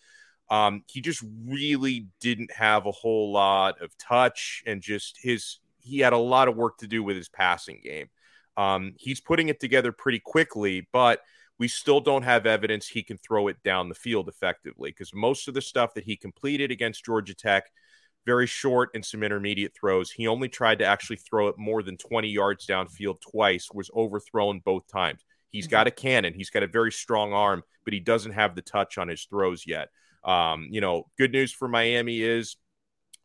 um, 0.50 0.82
he 0.86 1.00
just 1.00 1.24
really 1.46 2.06
didn't 2.20 2.52
have 2.52 2.86
a 2.86 2.92
whole 2.92 3.32
lot 3.32 3.80
of 3.80 3.96
touch 3.98 4.62
and 4.66 4.82
just 4.82 5.18
his 5.22 5.60
he 5.82 6.00
had 6.00 6.12
a 6.12 6.18
lot 6.18 6.48
of 6.48 6.56
work 6.56 6.78
to 6.78 6.86
do 6.86 7.02
with 7.02 7.16
his 7.16 7.28
passing 7.28 7.80
game. 7.82 8.08
Um, 8.56 8.94
he's 8.98 9.20
putting 9.20 9.48
it 9.48 9.60
together 9.60 9.92
pretty 9.92 10.18
quickly, 10.18 10.86
but 10.92 11.20
we 11.58 11.68
still 11.68 12.00
don't 12.00 12.22
have 12.22 12.46
evidence 12.46 12.88
he 12.88 13.02
can 13.02 13.18
throw 13.18 13.48
it 13.48 13.62
down 13.62 13.88
the 13.88 13.94
field 13.94 14.28
effectively 14.28 14.90
because 14.90 15.14
most 15.14 15.46
of 15.46 15.54
the 15.54 15.62
stuff 15.62 15.94
that 15.94 16.04
he 16.04 16.16
completed 16.16 16.70
against 16.70 17.04
Georgia 17.04 17.34
Tech, 17.34 17.70
very 18.26 18.46
short 18.46 18.90
and 18.94 19.04
some 19.04 19.22
intermediate 19.22 19.74
throws. 19.74 20.10
He 20.10 20.26
only 20.26 20.48
tried 20.48 20.78
to 20.80 20.84
actually 20.84 21.16
throw 21.16 21.48
it 21.48 21.58
more 21.58 21.82
than 21.82 21.96
20 21.96 22.28
yards 22.28 22.66
downfield 22.66 23.20
twice, 23.20 23.68
was 23.72 23.90
overthrown 23.94 24.60
both 24.64 24.86
times. 24.86 25.24
He's 25.50 25.66
mm-hmm. 25.66 25.70
got 25.72 25.86
a 25.86 25.90
cannon, 25.90 26.34
he's 26.34 26.50
got 26.50 26.62
a 26.62 26.68
very 26.68 26.92
strong 26.92 27.32
arm, 27.32 27.62
but 27.84 27.92
he 27.92 28.00
doesn't 28.00 28.32
have 28.32 28.54
the 28.54 28.62
touch 28.62 28.98
on 28.98 29.08
his 29.08 29.24
throws 29.24 29.64
yet. 29.66 29.88
Um, 30.24 30.68
you 30.70 30.80
know, 30.80 31.06
good 31.18 31.32
news 31.32 31.52
for 31.52 31.66
Miami 31.66 32.20
is 32.20 32.56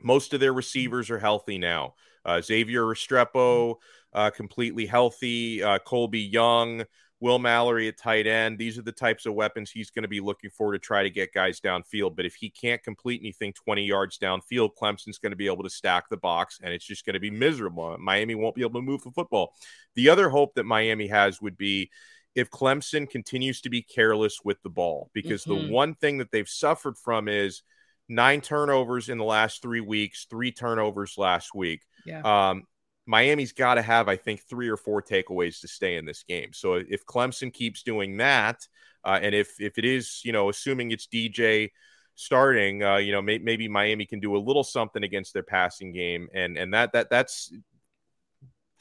most 0.02 0.34
of 0.34 0.40
their 0.40 0.54
receivers 0.54 1.10
are 1.10 1.20
healthy 1.20 1.58
now. 1.58 1.96
Uh, 2.24 2.42
Xavier 2.42 2.84
Restrepo, 2.84 3.76
uh, 4.14 4.32
completely 4.32 4.86
healthy. 4.86 5.62
Uh, 5.62 5.78
Colbie 5.80 6.32
Young, 6.32 6.84
Will 7.22 7.40
Mallory 7.40 7.88
at 7.88 7.98
tight 7.98 8.28
end. 8.28 8.58
These 8.58 8.78
are 8.78 8.82
the 8.82 8.92
types 8.92 9.26
of 9.26 9.34
weapons 9.34 9.72
he's 9.72 9.90
going 9.90 10.04
to 10.04 10.10
be 10.10 10.20
looking 10.20 10.50
for 10.50 10.74
to 10.74 10.80
try 10.80 11.04
to 11.04 11.10
get 11.10 11.34
guys 11.34 11.62
downfield. 11.62 12.16
But 12.16 12.26
if 12.26 12.36
he 12.36 12.50
can't 12.50 12.84
complete 12.84 13.22
anything 13.22 13.54
20 13.54 13.86
yards 13.86 14.18
downfield, 14.18 14.72
Clemson's 14.80 15.18
going 15.18 15.32
to 15.32 15.38
be 15.38 15.48
able 15.48 15.64
to 15.64 15.70
stack 15.70 16.10
the 16.10 16.18
box 16.18 16.60
and 16.62 16.74
it's 16.74 16.86
just 16.86 17.06
going 17.06 17.14
to 17.14 17.20
be 17.20 17.32
miserable. 17.32 17.96
Miami 18.00 18.36
won't 18.36 18.56
be 18.56 18.62
able 18.62 18.82
to 18.82 18.86
move 18.86 19.04
the 19.04 19.12
football. 19.12 19.54
The 19.96 20.10
other 20.10 20.30
hope 20.30 20.56
that 20.56 20.66
Miami 20.66 21.08
has 21.08 21.42
would 21.42 21.58
be 21.58 21.90
if 22.36 22.50
Clemson 22.50 23.10
continues 23.10 23.62
to 23.62 23.70
be 23.70 23.82
careless 23.82 24.40
with 24.44 24.62
the 24.62 24.70
ball, 24.70 25.10
because 25.14 25.46
mm-hmm. 25.46 25.68
the 25.68 25.74
one 25.74 25.96
thing 25.96 26.18
that 26.18 26.32
they've 26.32 26.50
suffered 26.50 26.98
from 26.98 27.30
is 27.30 27.64
nine 28.10 28.42
turnovers 28.42 29.08
in 29.08 29.18
the 29.18 29.24
last 29.24 29.62
three 29.62 29.80
weeks, 29.80 30.28
three 30.30 30.52
turnovers 30.52 31.16
last 31.18 31.56
week. 31.56 31.82
Yeah. 32.06 32.50
Um, 32.50 32.66
Miami's 33.06 33.52
got 33.52 33.76
to 33.76 33.82
have, 33.82 34.08
I 34.08 34.16
think, 34.16 34.42
three 34.50 34.70
or 34.70 34.78
four 34.78 35.02
takeaways 35.02 35.62
to 35.62 35.68
stay 35.68 35.96
in 35.96 36.06
this 36.06 36.24
game. 36.24 36.54
So 36.54 36.76
if 36.76 37.06
Clemson 37.06 37.54
keeps 37.54 37.84
doing 37.84 38.18
that, 38.18 38.68
uh, 39.04 39.20
and 39.22 39.36
if 39.36 39.60
if 39.60 39.78
it 39.78 39.86
is, 39.86 40.22
you 40.24 40.32
know, 40.32 40.50
assuming 40.50 40.92
it's 40.92 41.08
DJ 41.08 41.70
starting, 42.16 42.84
uh, 42.84 42.98
you 42.98 43.12
know, 43.12 43.22
may, 43.22 43.38
maybe 43.38 43.68
Miami 43.68 44.06
can 44.06 44.20
do 44.20 44.36
a 44.36 44.40
little 44.40 44.64
something 44.64 45.04
against 45.04 45.34
their 45.34 45.44
passing 45.44 45.92
game, 45.94 46.28
and 46.34 46.58
and 46.58 46.74
that 46.74 46.94
that 46.94 47.10
that's 47.10 47.54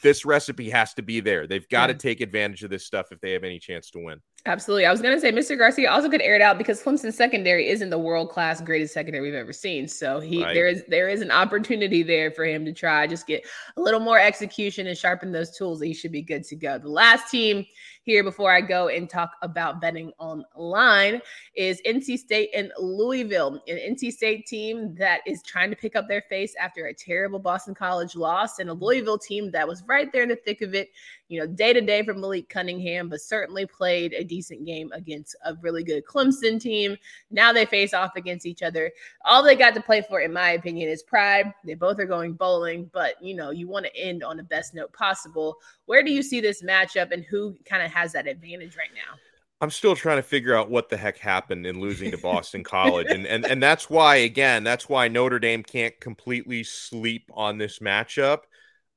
this 0.05 0.27
recipe 0.27 0.69
has 0.69 0.93
to 0.93 1.03
be 1.03 1.19
there. 1.19 1.47
They've 1.47 1.69
got 1.71 1.89
yeah. 1.89 1.95
to 1.95 1.99
take 1.99 2.21
advantage 2.21 2.63
of 2.63 2.69
this 2.69 2.85
stuff 2.85 3.07
if 3.11 3.23
they 3.23 3.33
have 3.33 3.43
any 3.43 3.59
chance 3.59 3.91
to 3.93 3.99
win. 3.99 4.21
Absolutely. 4.45 4.85
I 4.85 4.93
was 4.93 5.01
going 5.01 5.15
to 5.15 5.21
say 5.21 5.33
Mr. 5.33 5.57
Garcia 5.57 5.91
also 5.91 6.11
could 6.11 6.21
air 6.21 6.37
it 6.37 6.43
out 6.43 6.59
because 6.59 6.83
Clemson 6.83 7.11
secondary 7.11 7.71
isn't 7.71 7.89
the 7.89 7.99
world 7.99 8.29
class 8.29 8.61
greatest 8.61 8.93
secondary 8.93 9.25
we've 9.25 9.35
ever 9.35 9.55
seen. 9.55 9.89
So 9.89 10.21
he 10.21 10.45
right. 10.45 10.53
there 10.53 10.67
is 10.67 10.85
there 10.89 11.09
is 11.09 11.23
an 11.23 11.31
opportunity 11.31 12.03
there 12.03 12.31
for 12.31 12.45
him 12.45 12.67
to 12.67 12.73
try 12.75 13.07
just 13.07 13.27
get 13.27 13.47
a 13.79 13.81
little 13.81 13.99
more 13.99 14.21
execution 14.21 14.87
and 14.87 14.99
sharpen 14.99 15.33
those 15.33 15.57
tools. 15.57 15.81
He 15.81 15.95
should 15.95 16.13
be 16.13 16.21
good 16.21 16.45
to 16.45 16.57
go. 16.57 16.79
The 16.79 16.91
last 16.91 17.31
team 17.31 17.65
here 18.05 18.23
before 18.23 18.53
I 18.53 18.61
go 18.61 18.89
and 18.89 19.09
talk 19.09 19.33
about 19.41 19.81
betting 19.81 20.13
online 20.19 21.23
is 21.57 21.81
NC 21.87 22.19
State 22.19 22.51
and 22.55 22.71
Louisville, 22.79 23.63
an 23.67 23.79
NC 23.79 24.13
State 24.13 24.47
team 24.47 24.95
that 24.97 25.23
is 25.27 25.43
trying 25.43 25.71
to 25.71 25.77
pick 25.77 25.97
up 25.97 26.07
their 26.07 26.23
face 26.29 26.55
after 26.61 26.87
a 26.87 26.95
terrible 26.95 27.39
Boston 27.39 27.75
College 27.75 28.15
loss, 28.15 28.59
and 28.59 28.69
a 28.69 28.75
Louisville 28.75 29.19
team 29.19 29.51
that 29.53 29.67
was 29.67 29.83
right 29.85 30.13
there 30.13 30.23
in 30.23 30.29
the 30.29 30.37
thick 30.37 30.61
of 30.61 30.75
it 30.75 30.91
you 31.29 31.41
know, 31.41 31.47
day 31.47 31.73
to 31.73 31.81
day 31.81 32.03
for 32.03 32.15
Malik 32.15 32.49
Cunningham, 32.49 33.09
but 33.09 33.21
certainly 33.21 33.67
played 33.67 34.13
a 34.13 34.25
decent 34.25 34.67
game 34.67 34.91
against 34.93 35.37
a 35.45 35.55
really 35.63 35.83
good 35.83 36.05
Clemson 36.05 36.61
team. 36.61 36.97
Now 37.31 37.53
they 37.53 37.67
face 37.67 37.95
off 37.95 38.13
against 38.17 38.47
each 38.47 38.63
other. 38.63 38.93
All 39.25 39.43
they 39.43 39.57
got 39.57 39.75
to 39.75 39.83
play 39.83 40.03
for, 40.03 40.21
in 40.21 40.33
my 40.33 40.51
opinion, 40.51 40.89
is 40.91 41.03
pride. 41.03 41.53
They 41.65 41.75
both 41.75 41.99
are 41.99 42.07
going 42.07 42.35
bowling, 42.35 42.91
but 42.93 43.15
you 43.23 43.35
know, 43.35 43.51
you 43.51 43.69
want 43.69 43.87
to 43.87 43.97
end 43.97 44.23
on 44.23 44.37
the 44.37 44.43
best 44.43 44.75
note 44.75 44.93
possible. 44.93 45.57
Where 45.87 46.03
do 46.03 46.13
you 46.13 46.23
see 46.23 46.41
this 46.41 46.63
matchup 46.63 47.13
and 47.13 47.25
who 47.25 47.57
kind 47.65 47.83
of 47.83 47.91
has 47.93 48.13
that 48.13 48.27
advantage 48.27 48.77
right 48.77 48.93
now? 48.95 49.19
I'm 49.61 49.71
still 49.71 49.97
trying 49.97 50.19
to 50.19 50.23
figure 50.23 50.55
out 50.55 50.69
what 50.69 50.91
the 50.91 50.97
heck 50.97 51.17
happened 51.17 51.67
in 51.67 51.81
losing 51.81 52.11
to 52.11 52.19
Boston 52.19 52.63
College. 52.65 53.07
And, 53.09 53.27
and 53.27 53.47
and 53.47 53.63
that's 53.63 53.89
why 53.89 54.17
again, 54.17 54.63
that's 54.63 54.89
why 54.89 55.09
Notre 55.09 55.39
Dame 55.39 55.63
can't 55.63 55.99
completely 56.01 56.65
sleep 56.65 57.31
on 57.33 57.57
this 57.57 57.79
matchup. 57.79 58.41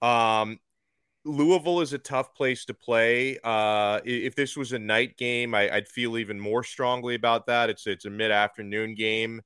Um, 0.02 0.60
Louisville 1.28 1.82
is 1.82 1.94
a 1.94 1.98
tough 1.98 2.34
place 2.34 2.66
to 2.66 2.74
play. 2.74 3.38
Uh, 3.44 4.00
if 4.06 4.36
this 4.36 4.56
was 4.56 4.72
a 4.72 4.80
night 4.80 5.18
game, 5.18 5.54
I, 5.54 5.70
would 5.74 5.88
feel 5.88 6.18
even 6.18 6.40
more 6.40 6.64
strongly 6.64 7.16
about 7.16 7.48
that. 7.48 7.70
It's 7.70 7.86
it's 7.86 8.06
a 8.06 8.10
mid 8.10 8.32
afternoon 8.32 8.96
game. 8.96 9.42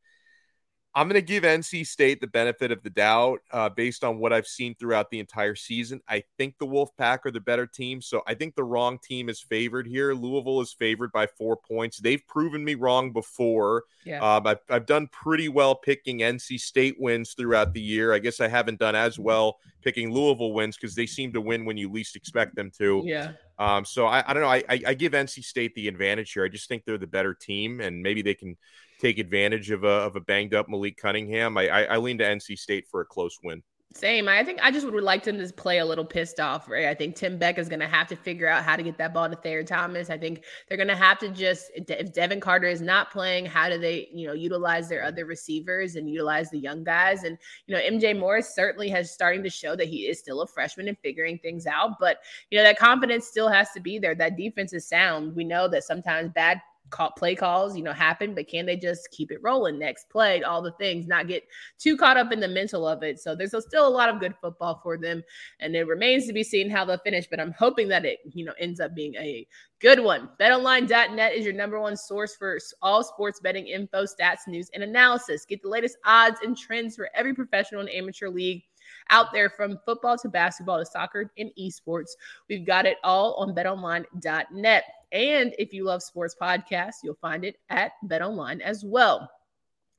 I'm 0.93 1.07
going 1.07 1.19
to 1.19 1.25
give 1.25 1.43
NC 1.43 1.87
State 1.87 2.19
the 2.19 2.27
benefit 2.27 2.71
of 2.71 2.83
the 2.83 2.89
doubt 2.89 3.39
uh, 3.51 3.69
based 3.69 4.03
on 4.03 4.19
what 4.19 4.33
I've 4.33 4.47
seen 4.47 4.75
throughout 4.75 5.09
the 5.09 5.19
entire 5.19 5.55
season. 5.55 6.01
I 6.07 6.23
think 6.37 6.57
the 6.59 6.67
Wolfpack 6.67 7.19
are 7.25 7.31
the 7.31 7.39
better 7.39 7.65
team, 7.65 8.01
so 8.01 8.21
I 8.27 8.33
think 8.33 8.55
the 8.55 8.65
wrong 8.65 8.99
team 9.01 9.29
is 9.29 9.39
favored 9.39 9.87
here. 9.87 10.13
Louisville 10.13 10.59
is 10.59 10.73
favored 10.73 11.13
by 11.13 11.27
four 11.27 11.55
points. 11.55 11.99
They've 11.99 12.25
proven 12.27 12.63
me 12.65 12.75
wrong 12.75 13.13
before. 13.13 13.83
Yeah. 14.03 14.19
Um, 14.19 14.45
I've, 14.45 14.59
I've 14.69 14.85
done 14.85 15.07
pretty 15.07 15.47
well 15.47 15.75
picking 15.75 16.19
NC 16.19 16.59
State 16.59 16.97
wins 16.99 17.35
throughout 17.35 17.73
the 17.73 17.81
year. 17.81 18.13
I 18.13 18.19
guess 18.19 18.41
I 18.41 18.49
haven't 18.49 18.79
done 18.79 18.95
as 18.95 19.17
well 19.17 19.59
picking 19.81 20.13
Louisville 20.13 20.53
wins 20.53 20.77
because 20.77 20.95
they 20.95 21.05
seem 21.05 21.33
to 21.33 21.41
win 21.41 21.65
when 21.65 21.77
you 21.77 21.89
least 21.89 22.15
expect 22.15 22.55
them 22.55 22.69
to. 22.77 23.01
Yeah. 23.05 23.31
Um, 23.57 23.85
so 23.85 24.07
I, 24.07 24.23
I 24.27 24.33
don't 24.33 24.43
know. 24.43 24.49
I, 24.49 24.63
I, 24.69 24.81
I 24.87 24.93
give 24.93 25.13
NC 25.13 25.43
State 25.43 25.73
the 25.75 25.87
advantage 25.87 26.33
here. 26.33 26.43
I 26.43 26.49
just 26.49 26.67
think 26.67 26.83
they're 26.83 26.97
the 26.97 27.07
better 27.07 27.33
team, 27.33 27.79
and 27.79 28.01
maybe 28.01 28.21
they 28.21 28.33
can 28.33 28.57
take 29.01 29.17
advantage 29.17 29.71
of 29.71 29.83
a, 29.83 29.87
of 29.87 30.15
a 30.15 30.21
banged 30.21 30.53
up 30.53 30.69
Malik 30.69 30.97
Cunningham. 30.97 31.57
I, 31.57 31.67
I, 31.67 31.81
I 31.83 31.97
lean 31.97 32.19
to 32.19 32.23
NC 32.23 32.57
State 32.57 32.85
for 32.89 33.01
a 33.01 33.05
close 33.05 33.37
win. 33.43 33.63
Same. 33.93 34.29
I 34.29 34.41
think 34.45 34.59
I 34.63 34.71
just 34.71 34.89
would 34.89 35.03
like 35.03 35.23
them 35.25 35.37
to 35.37 35.53
play 35.53 35.79
a 35.79 35.85
little 35.85 36.05
pissed 36.05 36.39
off, 36.39 36.69
right? 36.69 36.85
I 36.85 36.93
think 36.93 37.15
Tim 37.15 37.37
Beck 37.37 37.57
is 37.57 37.67
going 37.67 37.81
to 37.81 37.89
have 37.89 38.07
to 38.07 38.15
figure 38.15 38.47
out 38.47 38.63
how 38.63 38.77
to 38.77 38.83
get 38.83 38.97
that 38.99 39.13
ball 39.13 39.29
to 39.29 39.35
Thayer 39.35 39.65
Thomas. 39.65 40.09
I 40.09 40.17
think 40.17 40.45
they're 40.67 40.77
going 40.77 40.87
to 40.87 40.95
have 40.95 41.19
to 41.19 41.27
just, 41.27 41.71
if 41.75 42.13
Devin 42.13 42.39
Carter 42.39 42.67
is 42.67 42.81
not 42.81 43.11
playing, 43.11 43.47
how 43.47 43.67
do 43.67 43.77
they, 43.77 44.07
you 44.13 44.27
know, 44.27 44.33
utilize 44.33 44.87
their 44.87 45.03
other 45.03 45.25
receivers 45.25 45.95
and 45.95 46.09
utilize 46.09 46.49
the 46.49 46.57
young 46.57 46.85
guys? 46.85 47.23
And, 47.23 47.37
you 47.67 47.75
know, 47.75 47.81
MJ 47.81 48.17
Morris 48.17 48.55
certainly 48.55 48.87
has 48.89 49.11
starting 49.11 49.43
to 49.43 49.49
show 49.49 49.75
that 49.75 49.89
he 49.89 50.07
is 50.07 50.19
still 50.19 50.41
a 50.41 50.47
freshman 50.47 50.87
and 50.87 50.97
figuring 50.99 51.37
things 51.39 51.67
out. 51.67 51.99
But, 51.99 52.19
you 52.49 52.57
know, 52.57 52.63
that 52.63 52.79
confidence 52.79 53.27
still 53.27 53.49
has 53.49 53.71
to 53.71 53.81
be 53.81 53.99
there. 53.99 54.15
That 54.15 54.37
defense 54.37 54.71
is 54.71 54.87
sound. 54.87 55.35
We 55.35 55.43
know 55.43 55.67
that 55.67 55.83
sometimes 55.83 56.31
bad 56.33 56.61
call, 56.91 57.11
play 57.11 57.35
calls, 57.35 57.75
you 57.75 57.83
know, 57.83 57.93
happen, 57.93 58.35
but 58.35 58.47
can 58.47 58.65
they 58.65 58.77
just 58.77 59.09
keep 59.11 59.31
it 59.31 59.39
rolling? 59.41 59.79
Next 59.79 60.09
play, 60.09 60.43
all 60.43 60.61
the 60.61 60.73
things, 60.73 61.07
not 61.07 61.27
get 61.27 61.43
too 61.79 61.97
caught 61.97 62.17
up 62.17 62.31
in 62.31 62.39
the 62.39 62.47
mental 62.47 62.87
of 62.87 63.01
it. 63.01 63.19
So 63.19 63.35
there's 63.35 63.55
still 63.65 63.87
a 63.87 63.89
lot 63.89 64.09
of 64.09 64.19
good 64.19 64.35
football 64.41 64.79
for 64.83 64.97
them, 64.97 65.23
and 65.59 65.75
it 65.75 65.87
remains 65.87 66.27
to 66.27 66.33
be 66.33 66.43
seen 66.43 66.69
how 66.69 66.85
they'll 66.85 66.99
finish. 66.99 67.27
But 67.29 67.39
I'm 67.39 67.53
hoping 67.57 67.87
that 67.87 68.05
it, 68.05 68.19
you 68.31 68.45
know, 68.45 68.53
ends 68.59 68.79
up 68.79 68.93
being 68.93 69.15
a 69.15 69.47
good 69.79 69.99
one. 69.99 70.29
BetOnline.net 70.39 71.33
is 71.33 71.43
your 71.43 71.53
number 71.53 71.79
one 71.79 71.97
source 71.97 72.35
for 72.35 72.59
all 72.81 73.03
sports 73.03 73.39
betting 73.39 73.67
info, 73.67 74.03
stats, 74.03 74.47
news, 74.47 74.69
and 74.73 74.83
analysis. 74.83 75.45
Get 75.45 75.63
the 75.63 75.69
latest 75.69 75.97
odds 76.05 76.39
and 76.43 76.55
trends 76.55 76.95
for 76.95 77.09
every 77.15 77.33
professional 77.33 77.81
and 77.81 77.89
amateur 77.89 78.29
league 78.29 78.61
out 79.11 79.31
there 79.31 79.49
from 79.49 79.79
football 79.85 80.17
to 80.17 80.29
basketball 80.29 80.79
to 80.79 80.85
soccer 80.85 81.31
and 81.37 81.51
esports. 81.59 82.11
We've 82.49 82.65
got 82.65 82.85
it 82.85 82.97
all 83.03 83.35
on 83.35 83.53
betonline.net. 83.53 84.83
And 85.11 85.53
if 85.59 85.73
you 85.73 85.83
love 85.83 86.01
sports 86.01 86.35
podcasts, 86.41 86.95
you'll 87.03 87.15
find 87.15 87.45
it 87.45 87.57
at 87.69 87.91
BetOnline 88.05 88.61
as 88.61 88.83
well. 88.83 89.29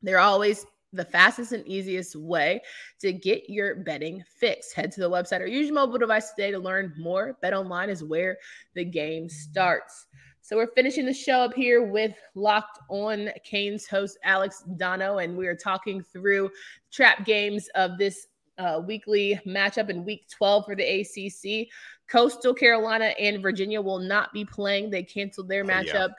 They're 0.03 0.19
always 0.19 0.67
the 0.93 1.05
fastest 1.05 1.53
and 1.53 1.67
easiest 1.67 2.17
way 2.17 2.61
to 3.01 3.13
get 3.13 3.49
your 3.49 3.77
betting 3.77 4.23
fix. 4.39 4.73
Head 4.73 4.93
to 4.93 5.01
the 5.01 5.11
website 5.11 5.41
or 5.41 5.47
use 5.47 5.67
your 5.67 5.75
mobile 5.75 5.99
device 5.99 6.31
today 6.31 6.51
to 6.51 6.59
learn 6.59 6.93
more. 6.99 7.39
BetOnline 7.43 7.89
is 7.89 8.05
where 8.05 8.37
the 8.75 8.85
game 8.85 9.29
starts. 9.29 10.07
So 10.45 10.57
we're 10.57 10.73
finishing 10.75 11.07
the 11.07 11.15
show 11.15 11.39
up 11.39 11.55
here 11.55 11.87
with 11.87 12.15
Locked 12.35 12.81
On 12.91 13.31
Canes 13.45 13.87
host 13.87 14.19
Alex 14.25 14.65
Donno, 14.77 15.19
and 15.19 15.37
we 15.37 15.47
are 15.47 15.55
talking 15.55 16.03
through 16.03 16.51
trap 16.91 17.25
games 17.25 17.69
of 17.77 17.97
this 17.97 18.27
uh, 18.63 18.81
weekly 18.81 19.41
matchup 19.47 19.91
in 19.91 20.05
Week 20.05 20.29
12 20.31 20.65
for 20.65 20.77
the 20.77 21.01
ACC. 21.01 21.69
Coastal 22.09 22.55
Carolina 22.55 23.07
and 23.19 23.43
Virginia 23.43 23.81
will 23.81 23.99
not 23.99 24.33
be 24.33 24.45
playing. 24.45 24.91
They 24.91 25.03
canceled 25.03 25.49
their 25.49 25.65
matchup. 25.65 26.11
Oh, 26.11 26.15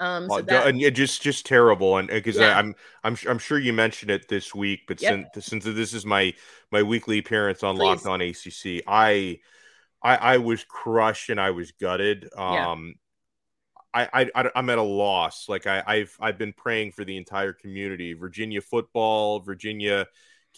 yeah. 0.00 0.16
Um, 0.16 0.28
so 0.28 0.42
that, 0.42 0.68
and 0.68 0.80
yeah, 0.80 0.90
just 0.90 1.22
just 1.22 1.44
terrible, 1.44 1.96
and 1.96 2.06
because 2.06 2.36
yeah. 2.36 2.56
I'm 2.56 2.76
I'm 3.02 3.16
I'm 3.28 3.38
sure 3.38 3.58
you 3.58 3.72
mentioned 3.72 4.12
it 4.12 4.28
this 4.28 4.54
week, 4.54 4.82
but 4.86 5.02
yep. 5.02 5.30
since 5.34 5.46
since 5.46 5.64
this 5.64 5.92
is 5.92 6.06
my 6.06 6.34
my 6.70 6.84
weekly 6.84 7.18
appearance 7.18 7.64
on 7.64 7.74
Please. 7.74 7.82
Locked 7.82 8.06
On 8.06 8.20
ACC, 8.20 8.84
I 8.86 9.40
I 10.00 10.16
I 10.16 10.36
was 10.36 10.62
crushed 10.62 11.30
and 11.30 11.40
I 11.40 11.50
was 11.50 11.72
gutted. 11.72 12.28
Um. 12.36 12.94
I, 13.94 14.30
I 14.36 14.50
I'm 14.54 14.68
at 14.68 14.76
a 14.78 14.82
loss. 14.82 15.48
Like 15.48 15.66
I 15.66 15.82
I've 15.84 16.14
I've 16.20 16.38
been 16.38 16.52
praying 16.52 16.92
for 16.92 17.04
the 17.04 17.16
entire 17.16 17.54
community, 17.54 18.12
Virginia 18.12 18.60
football, 18.60 19.40
Virginia 19.40 20.06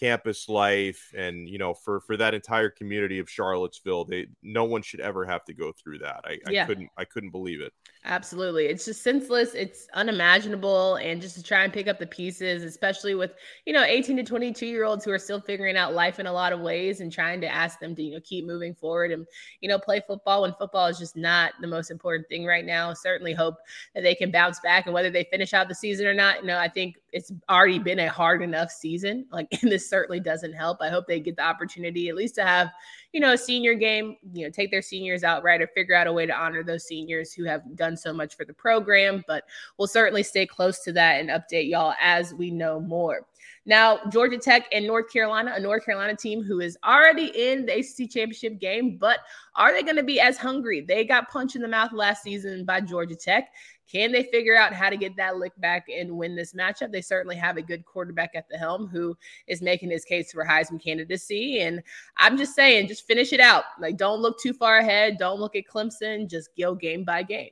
campus 0.00 0.48
life 0.48 1.12
and 1.14 1.46
you 1.46 1.58
know 1.58 1.74
for 1.74 2.00
for 2.00 2.16
that 2.16 2.32
entire 2.32 2.70
community 2.70 3.18
of 3.18 3.28
charlottesville 3.28 4.04
they 4.06 4.26
no 4.42 4.64
one 4.64 4.80
should 4.80 5.00
ever 5.00 5.26
have 5.26 5.44
to 5.44 5.52
go 5.52 5.72
through 5.72 5.98
that. 5.98 6.24
I, 6.24 6.38
I 6.46 6.64
couldn't 6.64 6.88
i 6.96 7.04
couldn't 7.04 7.30
believe 7.30 7.60
it. 7.60 7.72
Absolutely. 8.06 8.64
It's 8.64 8.86
just 8.86 9.02
senseless. 9.02 9.52
It's 9.54 9.86
unimaginable. 9.92 10.96
And 10.96 11.20
just 11.20 11.36
to 11.36 11.42
try 11.42 11.64
and 11.64 11.72
pick 11.72 11.86
up 11.86 11.98
the 11.98 12.06
pieces 12.06 12.62
especially 12.62 13.14
with 13.14 13.32
you 13.66 13.74
know 13.74 13.84
18 13.84 14.16
to 14.16 14.22
22 14.22 14.66
year 14.66 14.84
olds 14.84 15.04
who 15.04 15.10
are 15.10 15.18
still 15.18 15.40
figuring 15.40 15.76
out 15.76 15.92
life 15.92 16.18
in 16.18 16.26
a 16.26 16.32
lot 16.32 16.52
of 16.52 16.60
ways 16.60 17.00
and 17.00 17.12
trying 17.12 17.40
to 17.42 17.48
ask 17.48 17.78
them 17.78 17.94
to 17.96 18.02
you 18.02 18.12
know 18.12 18.20
keep 18.24 18.46
moving 18.46 18.74
forward 18.74 19.10
and 19.10 19.26
you 19.60 19.68
know 19.68 19.78
play 19.78 20.00
football 20.06 20.42
when 20.42 20.54
football 20.54 20.86
is 20.86 20.98
just 20.98 21.16
not 21.16 21.52
the 21.60 21.66
most 21.66 21.90
important 21.90 22.26
thing 22.28 22.46
right 22.46 22.64
now. 22.64 22.94
Certainly 22.94 23.34
hope 23.34 23.56
that 23.94 24.02
they 24.02 24.14
can 24.14 24.30
bounce 24.30 24.60
back 24.60 24.86
and 24.86 24.94
whether 24.94 25.10
they 25.10 25.24
finish 25.24 25.52
out 25.52 25.68
the 25.68 25.74
season 25.74 26.06
or 26.06 26.14
not 26.14 26.40
you 26.40 26.46
know 26.46 26.58
i 26.58 26.68
think 26.68 26.96
it's 27.12 27.32
already 27.48 27.78
been 27.78 27.98
a 28.00 28.08
hard 28.08 28.42
enough 28.42 28.70
season. 28.70 29.26
Like, 29.32 29.48
in 29.62 29.68
this 29.68 29.88
certainly 29.90 30.20
doesn't 30.20 30.54
help. 30.54 30.78
I 30.80 30.88
hope 30.88 31.06
they 31.06 31.20
get 31.20 31.36
the 31.36 31.42
opportunity 31.42 32.08
at 32.08 32.14
least 32.14 32.36
to 32.36 32.44
have, 32.44 32.70
you 33.12 33.20
know, 33.20 33.32
a 33.32 33.38
senior 33.38 33.74
game, 33.74 34.16
you 34.32 34.46
know, 34.46 34.50
take 34.50 34.70
their 34.70 34.80
seniors 34.80 35.24
out 35.24 35.42
right 35.42 35.60
or 35.60 35.66
figure 35.66 35.94
out 35.94 36.06
a 36.06 36.12
way 36.12 36.24
to 36.24 36.32
honor 36.32 36.62
those 36.62 36.86
seniors 36.86 37.32
who 37.32 37.44
have 37.44 37.62
done 37.76 37.96
so 37.96 38.12
much 38.12 38.36
for 38.36 38.46
the 38.46 38.54
program. 38.54 39.22
But 39.26 39.44
we'll 39.76 39.88
certainly 39.88 40.22
stay 40.22 40.46
close 40.46 40.78
to 40.84 40.92
that 40.92 41.20
and 41.20 41.28
update 41.28 41.68
y'all 41.68 41.94
as 42.00 42.32
we 42.32 42.50
know 42.50 42.80
more. 42.80 43.26
Now, 43.66 44.00
Georgia 44.10 44.38
Tech 44.38 44.66
and 44.72 44.86
North 44.86 45.12
Carolina, 45.12 45.52
a 45.54 45.60
North 45.60 45.84
Carolina 45.84 46.16
team 46.16 46.42
who 46.42 46.60
is 46.60 46.78
already 46.84 47.26
in 47.34 47.66
the 47.66 47.78
ACC 47.78 48.10
championship 48.10 48.58
game, 48.58 48.96
but 48.96 49.18
are 49.54 49.72
they 49.72 49.82
going 49.82 49.96
to 49.96 50.02
be 50.02 50.18
as 50.18 50.38
hungry? 50.38 50.80
They 50.80 51.04
got 51.04 51.30
punched 51.30 51.56
in 51.56 51.62
the 51.62 51.68
mouth 51.68 51.92
last 51.92 52.22
season 52.22 52.64
by 52.64 52.80
Georgia 52.80 53.16
Tech. 53.16 53.52
Can 53.90 54.12
they 54.12 54.24
figure 54.24 54.56
out 54.56 54.72
how 54.72 54.88
to 54.88 54.96
get 54.96 55.16
that 55.16 55.38
lick 55.38 55.52
back 55.58 55.86
and 55.88 56.16
win 56.16 56.36
this 56.36 56.52
matchup? 56.52 56.92
They 56.92 57.00
certainly 57.00 57.36
have 57.36 57.56
a 57.56 57.62
good 57.62 57.84
quarterback 57.84 58.30
at 58.34 58.48
the 58.48 58.56
helm 58.56 58.86
who 58.86 59.16
is 59.48 59.62
making 59.62 59.90
his 59.90 60.04
case 60.04 60.32
for 60.32 60.44
Heisman 60.44 60.82
candidacy. 60.82 61.60
And 61.60 61.82
I'm 62.16 62.36
just 62.36 62.54
saying, 62.54 62.88
just 62.88 63.06
finish 63.06 63.32
it 63.32 63.40
out. 63.40 63.64
Like, 63.80 63.96
don't 63.96 64.20
look 64.20 64.40
too 64.40 64.52
far 64.52 64.78
ahead. 64.78 65.18
Don't 65.18 65.40
look 65.40 65.56
at 65.56 65.64
Clemson. 65.66 66.28
Just 66.28 66.50
go 66.56 66.74
game 66.74 67.04
by 67.04 67.22
game. 67.22 67.50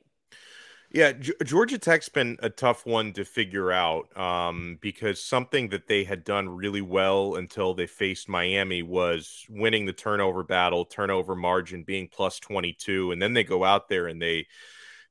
Yeah, 0.91 1.11
Georgia 1.43 1.77
Tech's 1.77 2.09
been 2.09 2.37
a 2.41 2.49
tough 2.49 2.83
one 2.83 3.13
to 3.13 3.23
figure 3.23 3.71
out 3.71 4.17
um, 4.17 4.79
because 4.81 5.21
something 5.21 5.69
that 5.69 5.87
they 5.87 6.03
had 6.03 6.23
done 6.23 6.49
really 6.49 6.81
well 6.81 7.35
until 7.35 7.75
they 7.75 7.85
faced 7.85 8.27
Miami 8.27 8.81
was 8.81 9.45
winning 9.49 9.85
the 9.85 9.93
turnover 9.93 10.43
battle, 10.43 10.85
turnover 10.85 11.35
margin 11.35 11.83
being 11.83 12.07
plus 12.11 12.39
22. 12.39 13.11
And 13.11 13.21
then 13.21 13.33
they 13.33 13.43
go 13.43 13.63
out 13.63 13.87
there 13.87 14.07
and 14.07 14.19
they 14.19 14.47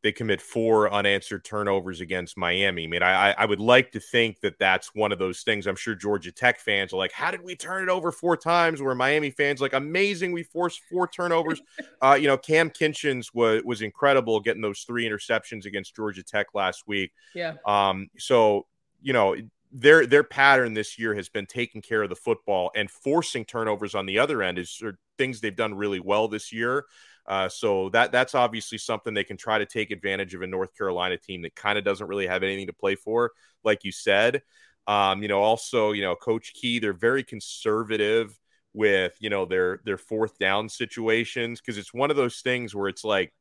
they 0.03 0.13
commit 0.13 0.41
four 0.41 0.93
unanswered 0.93 1.45
turnovers 1.45 2.01
against 2.01 2.37
Miami. 2.37 2.85
I 2.85 2.87
mean, 2.87 3.03
I, 3.03 3.33
I 3.33 3.45
would 3.45 3.59
like 3.59 3.91
to 3.93 4.01
think 4.01 4.41
that 4.41 4.59
that's 4.59 4.95
one 4.95 5.11
of 5.11 5.19
those 5.19 5.43
things. 5.43 5.67
I'm 5.67 5.77
sure 5.77 5.95
Georgia 5.97 6.31
Tech 6.31 6.61
fans 6.61 6.93
are 6.93 6.97
like, 6.97 7.13
"How 7.13 7.31
did 7.31 7.43
we 7.43 7.57
turn 7.57 7.83
it 7.83 7.89
over 7.91 8.13
four 8.13 8.37
times?" 8.37 8.81
Where 8.81 8.95
Miami 8.95 9.31
fans 9.31 9.61
like, 9.61 9.73
"Amazing, 9.73 10.33
we 10.33 10.45
forced 10.45 10.83
four 10.89 11.09
turnovers." 11.09 11.61
uh, 12.03 12.17
you 12.21 12.29
know, 12.29 12.39
Cam 12.39 12.71
Kinchens 12.71 13.35
was 13.35 13.63
was 13.65 13.83
incredible 13.83 14.39
getting 14.41 14.63
those 14.63 14.81
three 14.81 15.09
interceptions 15.09 15.67
against 15.67 15.97
Georgia 15.97 16.23
Tech 16.23 16.49
last 16.55 16.85
week. 16.87 17.13
Yeah. 17.35 17.55
Um. 17.67 18.09
So 18.19 18.67
you 19.03 19.13
know, 19.13 19.35
their 19.73 20.07
their 20.07 20.25
pattern 20.25 20.75
this 20.75 20.99
year 20.99 21.15
has 21.15 21.29
been 21.29 21.47
taking 21.47 21.83
care 21.83 22.03
of 22.03 22.09
the 22.09 22.17
football 22.17 22.71
and 22.75 22.91
forcing 22.91 23.45
turnovers 23.45 23.95
on 23.95 24.07
the 24.07 24.19
other 24.19 24.43
end 24.43 24.59
is 24.59 24.81
things 25.19 25.41
they've 25.41 25.57
done 25.57 25.75
really 25.75 26.01
well 26.01 26.29
this 26.29 26.53
year. 26.53 26.87
Uh, 27.29 27.49
so 27.49 27.91
that 27.91 28.11
that's 28.11 28.35
obviously 28.35 28.79
something 28.79 29.13
they 29.13 29.23
can 29.23 29.37
try 29.37 29.59
to 29.59 29.67
take 29.67 29.91
advantage 29.91 30.35
of 30.35 30.41
a 30.41 30.47
North 30.47 30.75
Carolina 30.77 31.19
team 31.19 31.43
that 31.43 31.55
kind 31.55 31.79
of 31.79 31.85
doesn't 31.85 32.07
really 32.07 32.27
have 32.27 32.43
anything 32.43 32.67
to 32.67 32.73
play 32.73 32.95
for, 32.95 33.33
like 33.63 33.85
you 33.85 33.93
said. 33.93 34.43
Um, 34.87 35.21
you 35.23 35.29
know, 35.29 35.43
also, 35.43 35.93
you 35.93 36.01
know, 36.01 36.17
Coach 36.17 36.55
Key, 36.55 36.79
they're 36.79 36.95
very 36.95 37.23
conservative 37.23 38.39
with 38.73 39.15
you 39.21 39.29
know 39.29 39.45
their 39.45 39.81
their 39.85 39.99
fourth 39.99 40.39
down 40.39 40.69
situations 40.69 41.61
because 41.61 41.79
it's 41.79 41.93
one 41.93 42.11
of 42.11 42.17
those 42.17 42.41
things 42.41 42.75
where 42.75 42.89
it's 42.89 43.05
like 43.05 43.33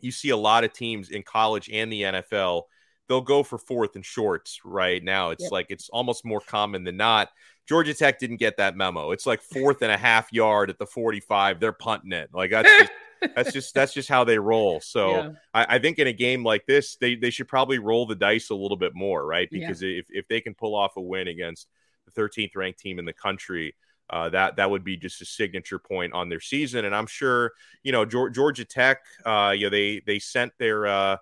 you 0.00 0.10
see 0.10 0.30
a 0.30 0.36
lot 0.36 0.64
of 0.64 0.72
teams 0.72 1.10
in 1.10 1.22
college 1.22 1.70
and 1.70 1.92
the 1.92 2.02
NFL 2.02 2.62
they'll 3.08 3.20
go 3.20 3.42
for 3.42 3.58
fourth 3.58 3.94
and 3.94 4.04
shorts 4.06 4.60
right 4.64 5.02
now. 5.02 5.30
It's 5.30 5.44
yep. 5.44 5.52
like 5.52 5.66
it's 5.68 5.88
almost 5.90 6.24
more 6.24 6.40
common 6.40 6.84
than 6.84 6.96
not. 6.96 7.28
Georgia 7.68 7.94
Tech 7.94 8.18
didn't 8.18 8.36
get 8.36 8.56
that 8.56 8.76
memo. 8.76 9.10
It's 9.12 9.26
like 9.26 9.42
fourth 9.52 9.82
and 9.82 9.92
a 9.92 9.96
half 9.96 10.32
yard 10.32 10.70
at 10.70 10.78
the 10.78 10.86
45. 10.86 11.60
They're 11.60 11.72
punting 11.72 12.12
it. 12.12 12.30
Like 12.32 12.50
that's 12.50 12.68
just, 12.68 12.92
that's 13.36 13.52
just 13.52 13.74
that's 13.74 13.92
just 13.92 14.08
how 14.08 14.24
they 14.24 14.38
roll. 14.38 14.80
So 14.80 15.10
yeah. 15.10 15.30
I, 15.54 15.76
I, 15.76 15.78
think 15.78 15.98
in 15.98 16.06
a 16.06 16.12
game 16.12 16.44
like 16.44 16.66
this, 16.66 16.96
they 16.96 17.14
they 17.14 17.30
should 17.30 17.48
probably 17.48 17.78
roll 17.78 18.06
the 18.06 18.16
dice 18.16 18.50
a 18.50 18.54
little 18.54 18.76
bit 18.76 18.94
more, 18.94 19.24
right? 19.24 19.48
Because 19.50 19.82
yeah. 19.82 20.00
if 20.00 20.06
if 20.10 20.28
they 20.28 20.40
can 20.40 20.54
pull 20.54 20.74
off 20.74 20.96
a 20.96 21.00
win 21.00 21.28
against 21.28 21.68
the 22.06 22.20
13th 22.20 22.56
ranked 22.56 22.80
team 22.80 22.98
in 22.98 23.04
the 23.04 23.12
country. 23.12 23.74
Uh, 24.10 24.28
that 24.28 24.56
that 24.56 24.70
would 24.70 24.84
be 24.84 24.96
just 24.96 25.22
a 25.22 25.24
signature 25.24 25.78
point 25.78 26.12
on 26.12 26.28
their 26.28 26.40
season, 26.40 26.84
and 26.84 26.94
I'm 26.94 27.06
sure 27.06 27.52
you 27.82 27.92
know 27.92 28.04
Georgia 28.04 28.64
Tech. 28.64 28.98
Uh, 29.24 29.54
you 29.56 29.66
know 29.66 29.70
they 29.70 30.02
they 30.04 30.18
sent 30.18 30.52
their 30.58 30.86
uh, 30.86 31.16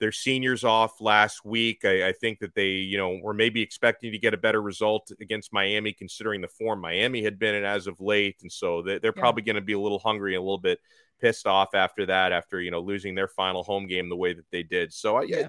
their 0.00 0.12
seniors 0.12 0.64
off 0.64 1.00
last 1.00 1.44
week. 1.44 1.84
I, 1.84 2.08
I, 2.08 2.12
think 2.12 2.40
that 2.40 2.54
they, 2.54 2.68
you 2.70 2.98
know, 2.98 3.18
were 3.22 3.34
maybe 3.34 3.62
expecting 3.62 4.12
to 4.12 4.18
get 4.18 4.34
a 4.34 4.38
better 4.38 4.60
result 4.60 5.10
against 5.20 5.52
Miami, 5.52 5.92
considering 5.92 6.40
the 6.40 6.48
form 6.48 6.80
Miami 6.80 7.22
had 7.22 7.38
been 7.38 7.54
in 7.54 7.64
as 7.64 7.86
of 7.86 8.00
late, 8.00 8.36
and 8.42 8.50
so 8.50 8.82
they, 8.82 8.94
are 8.94 9.00
yeah. 9.02 9.10
probably 9.16 9.42
going 9.42 9.56
to 9.56 9.62
be 9.62 9.72
a 9.72 9.78
little 9.78 10.00
hungry, 10.00 10.34
a 10.34 10.40
little 10.40 10.58
bit 10.58 10.80
pissed 11.20 11.46
off 11.46 11.74
after 11.74 12.06
that, 12.06 12.32
after 12.32 12.60
you 12.60 12.70
know 12.70 12.80
losing 12.80 13.14
their 13.14 13.28
final 13.28 13.62
home 13.62 13.86
game 13.86 14.08
the 14.08 14.16
way 14.16 14.32
that 14.32 14.50
they 14.50 14.62
did. 14.62 14.92
So 14.92 15.16
I, 15.16 15.22
yeah, 15.22 15.48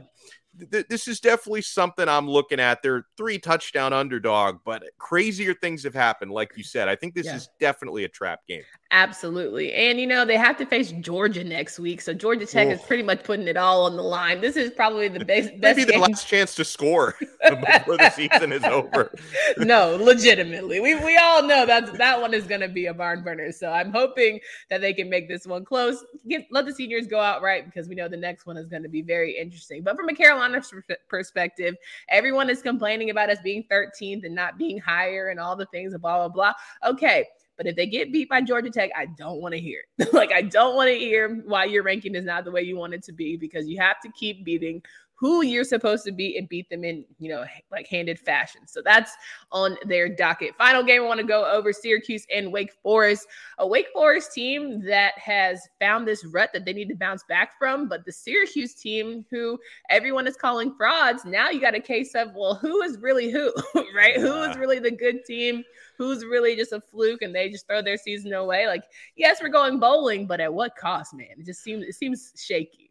th- 0.71 0.88
this 0.88 1.08
is 1.08 1.19
definitely 1.19 1.62
something 1.62 2.08
I'm 2.08 2.29
looking 2.29 2.60
at. 2.60 2.81
They're 2.81 3.05
three 3.17 3.39
touchdown 3.39 3.93
underdog, 3.93 4.60
but 4.65 4.84
crazier 4.97 5.53
things 5.53 5.84
have 5.84 5.93
happened. 5.93 6.31
Like 6.31 6.51
you 6.55 6.63
said, 6.63 6.88
I 6.88 6.95
think 6.95 7.15
this 7.15 7.25
yeah. 7.25 7.36
is 7.36 7.49
definitely 7.60 8.03
a 8.03 8.10
trap 8.10 8.41
game. 8.47 8.63
Absolutely. 8.95 9.73
And, 9.73 9.99
you 9.99 10.08
know, 10.08 10.23
they 10.23 10.38
have 10.38 10.55
to 10.55 10.65
face 10.65 10.93
Georgia 10.93 11.43
next 11.43 11.79
week. 11.79 11.99
So 11.99 12.13
Georgia 12.13 12.45
Tech 12.45 12.69
is 12.69 12.81
pretty 12.81 13.03
much 13.03 13.25
putting 13.25 13.45
it 13.45 13.58
all 13.58 13.84
on 13.84 13.97
the 13.97 14.01
line. 14.01 14.39
This 14.39 14.55
is 14.55 14.71
probably 14.71 15.10
the 15.10 15.25
best, 15.25 15.49
best 15.60 15.77
Maybe 15.77 15.91
the 15.91 15.99
last 15.99 16.29
chance 16.29 16.55
to 16.55 16.63
score 16.63 17.17
before 17.49 17.97
the 17.97 18.10
season 18.12 18.53
is 18.53 18.63
over. 18.63 19.13
no, 19.58 19.97
legitimately. 19.97 20.79
We, 20.79 20.95
we 20.95 21.17
all 21.17 21.43
know 21.43 21.65
that 21.65 21.97
that 21.97 22.21
one 22.21 22.34
is 22.34 22.47
going 22.47 22.62
to 22.62 22.69
be 22.69 22.86
a 22.86 22.93
barn 22.93 23.21
burner. 23.21 23.51
So 23.51 23.69
I'm 23.69 23.91
hoping 23.91 24.39
that 24.69 24.79
they 24.79 24.93
can 24.93 25.10
make 25.10 25.27
this 25.27 25.45
one 25.45 25.65
close. 25.65 26.05
Get, 26.29 26.47
let 26.49 26.65
the 26.65 26.73
seniors 26.73 27.05
go 27.05 27.19
out 27.19 27.41
right 27.41 27.65
because 27.65 27.89
we 27.89 27.95
know 27.95 28.08
the 28.08 28.15
next 28.15 28.45
one 28.45 28.55
is 28.55 28.69
going 28.69 28.84
to 28.84 28.89
be 28.89 29.01
very 29.01 29.38
interesting. 29.38 29.84
But 29.84 29.97
from 29.97 30.08
a 30.08 30.15
Carolina 30.15 30.62
perspective, 31.10 31.75
everyone 32.08 32.49
is 32.49 32.62
complaining 32.62 33.10
about 33.10 33.29
us 33.29 33.39
being 33.43 33.65
13th 33.69 34.23
and 34.23 34.34
not 34.34 34.58
being 34.58 34.79
higher 34.79 35.27
and 35.27 35.39
all 35.39 35.58
the 35.58 35.65
things 35.65 35.93
blah, 35.97 36.29
blah, 36.29 36.29
blah. 36.29 36.53
Okay 36.89 37.25
but 37.57 37.67
if 37.67 37.75
they 37.75 37.85
get 37.85 38.11
beat 38.11 38.29
by 38.29 38.41
Georgia 38.41 38.69
Tech, 38.69 38.91
I 38.95 39.05
don't 39.05 39.41
want 39.41 39.53
to 39.53 39.59
hear 39.59 39.83
it. 39.97 40.13
like, 40.13 40.31
I 40.31 40.41
don't 40.41 40.75
want 40.75 40.89
to 40.89 40.97
hear 40.97 41.41
why 41.45 41.65
your 41.65 41.83
ranking 41.83 42.15
is 42.15 42.25
not 42.25 42.43
the 42.45 42.51
way 42.51 42.61
you 42.61 42.75
want 42.75 42.93
it 42.93 43.03
to 43.03 43.13
be 43.13 43.37
because 43.37 43.67
you 43.67 43.79
have 43.79 43.99
to 44.01 44.09
keep 44.11 44.43
beating 44.43 44.81
who 45.15 45.43
you're 45.43 45.63
supposed 45.63 46.04
to 46.06 46.12
beat 46.12 46.38
and 46.38 46.47
beat 46.49 46.69
them 46.69 46.84
in, 46.84 47.06
you 47.19 47.30
know, 47.30 47.45
like 47.71 47.88
handed 47.88 48.19
fashion. 48.19 48.62
So 48.67 48.82
that's 48.84 49.12
on 49.51 49.78
their 49.86 50.10
docket. 50.10 50.56
Final 50.58 50.84
game 50.84 51.04
I 51.04 51.06
want 51.06 51.21
to 51.21 51.25
go 51.25 51.49
over 51.49 51.71
Syracuse 51.71 52.25
and 52.34 52.51
Wake 52.51 52.73
Forest, 52.84 53.28
a 53.58 53.65
Wake 53.65 53.88
Forest 53.93 54.34
team 54.34 54.84
that 54.86 55.17
has 55.17 55.62
found 55.80 56.06
this 56.06 56.25
rut 56.25 56.49
that 56.54 56.65
they 56.65 56.73
need 56.73 56.89
to 56.89 56.95
bounce 56.95 57.23
back 57.30 57.58
from. 57.58 57.88
But 57.88 58.06
the 58.06 58.12
Syracuse 58.12 58.75
team, 58.75 59.25
who 59.32 59.58
everyone 59.89 60.28
is 60.28 60.36
calling 60.36 60.75
frauds, 60.75 61.23
now 61.23 61.49
you 61.49 61.62
got 61.62 61.75
a 61.75 61.80
case 61.80 62.13
of, 62.13 62.34
well, 62.36 62.56
who 62.56 62.82
is 62.82 62.97
really 62.99 63.32
who, 63.32 63.54
right? 63.95 64.15
Yeah. 64.17 64.21
Who 64.21 64.43
is 64.43 64.58
really 64.58 64.80
the 64.80 64.91
good 64.91 65.23
team? 65.25 65.63
Who's 65.97 66.25
really 66.25 66.58
just 66.58 66.73
a 66.73 66.82
fluke 66.82 67.21
and 67.21 67.34
they 67.34 67.49
just 67.49 67.67
throw 67.67 67.82
their 67.82 67.97
season 67.97 68.34
away? 68.34 68.67
Like, 68.67 68.84
yes, 69.15 69.39
we're 69.41 69.47
going 69.47 69.80
bowling, 69.80 70.28
but 70.28 70.41
at 70.41 70.54
what 70.54 70.75
cost, 70.75 71.13
man? 71.13 71.28
It 71.38 71.45
just 71.45 71.63
seems 71.63 71.86
it 71.86 71.95
seems 71.95 72.34
shaky 72.36 72.86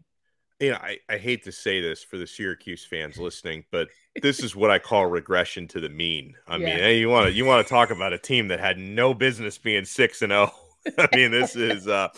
you 0.65 0.71
know, 0.71 0.79
I, 0.79 0.99
I 1.09 1.19
hate 1.19 1.45
to 1.45 1.53
say 1.53 1.81
this 1.81 2.03
for 2.03 2.17
the 2.17 2.27
Syracuse 2.27 2.85
fans 2.85 3.19
listening, 3.19 3.65
but 3.71 3.89
this 4.23 4.43
is 4.43 4.57
what 4.57 4.71
I 4.71 4.79
call 4.79 5.07
regression 5.07 5.69
to 5.69 5.81
the 5.81 5.89
mean. 5.89 6.35
I 6.47 6.57
yeah. 6.57 6.77
mean, 6.77 6.99
you 6.99 7.09
want 7.09 7.27
to 7.27 7.33
you 7.33 7.45
want 7.45 7.67
to 7.67 7.71
talk 7.71 7.91
about 7.91 8.13
a 8.13 8.19
team 8.19 8.49
that 8.49 8.61
had 8.61 8.79
no 8.79 9.15
business 9.15 9.59
being 9.59 9.85
six 9.85 10.23
and 10.23 10.31
zero. 10.31 10.51
Oh. 10.53 10.61
I 10.99 11.17
mean, 11.17 11.31
this 11.31 11.57
is. 11.57 11.89
uh 11.89 12.09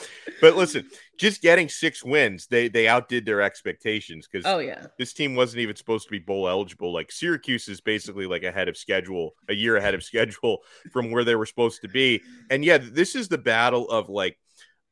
But 0.40 0.56
listen, 0.56 0.88
just 1.18 1.40
getting 1.40 1.68
six 1.68 2.04
wins, 2.04 2.46
they 2.48 2.68
they 2.68 2.88
outdid 2.88 3.24
their 3.24 3.40
expectations 3.40 4.28
because 4.30 4.44
oh 4.46 4.58
yeah, 4.58 4.86
this 4.98 5.12
team 5.12 5.34
wasn't 5.34 5.60
even 5.60 5.76
supposed 5.76 6.06
to 6.06 6.10
be 6.10 6.18
bowl 6.18 6.48
eligible. 6.48 6.92
Like 6.92 7.12
Syracuse 7.12 7.68
is 7.68 7.80
basically 7.80 8.26
like 8.26 8.42
ahead 8.42 8.68
of 8.68 8.76
schedule, 8.76 9.34
a 9.48 9.54
year 9.54 9.76
ahead 9.76 9.94
of 9.94 10.02
schedule 10.02 10.62
from 10.92 11.10
where 11.10 11.24
they 11.24 11.36
were 11.36 11.46
supposed 11.46 11.82
to 11.82 11.88
be. 11.88 12.22
And 12.50 12.64
yeah, 12.64 12.78
this 12.78 13.14
is 13.14 13.28
the 13.28 13.38
battle 13.38 13.88
of 13.88 14.08
like 14.08 14.36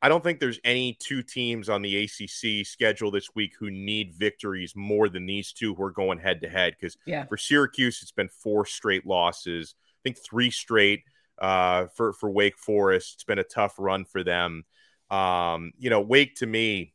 I 0.05 0.07
don't 0.07 0.23
think 0.23 0.39
there's 0.39 0.59
any 0.63 0.93
two 0.99 1.23
teams 1.23 1.67
on 1.67 1.81
the 1.81 2.03
ACC 2.03 2.63
schedule 2.63 3.09
this 3.09 3.29
week 3.33 3.53
who 3.59 3.71
need 3.71 4.13
victories 4.13 4.75
more 4.75 5.09
than 5.09 5.25
these 5.25 5.51
two 5.51 5.73
who 5.73 5.81
are 5.81 5.89
going 5.89 6.19
head 6.19 6.41
to 6.41 6.47
head. 6.47 6.75
Because 6.79 6.95
yeah. 7.07 7.25
for 7.25 7.37
Syracuse, 7.37 8.03
it's 8.03 8.11
been 8.11 8.29
four 8.29 8.67
straight 8.67 9.07
losses. 9.07 9.73
I 9.79 9.99
think 10.03 10.19
three 10.23 10.51
straight 10.51 11.01
uh, 11.41 11.87
for 11.95 12.13
for 12.13 12.29
Wake 12.29 12.59
Forest. 12.59 13.15
It's 13.15 13.23
been 13.23 13.39
a 13.39 13.43
tough 13.43 13.73
run 13.79 14.05
for 14.05 14.23
them. 14.23 14.65
Um, 15.09 15.71
you 15.79 15.89
know, 15.89 16.01
Wake 16.01 16.35
to 16.35 16.45
me, 16.45 16.93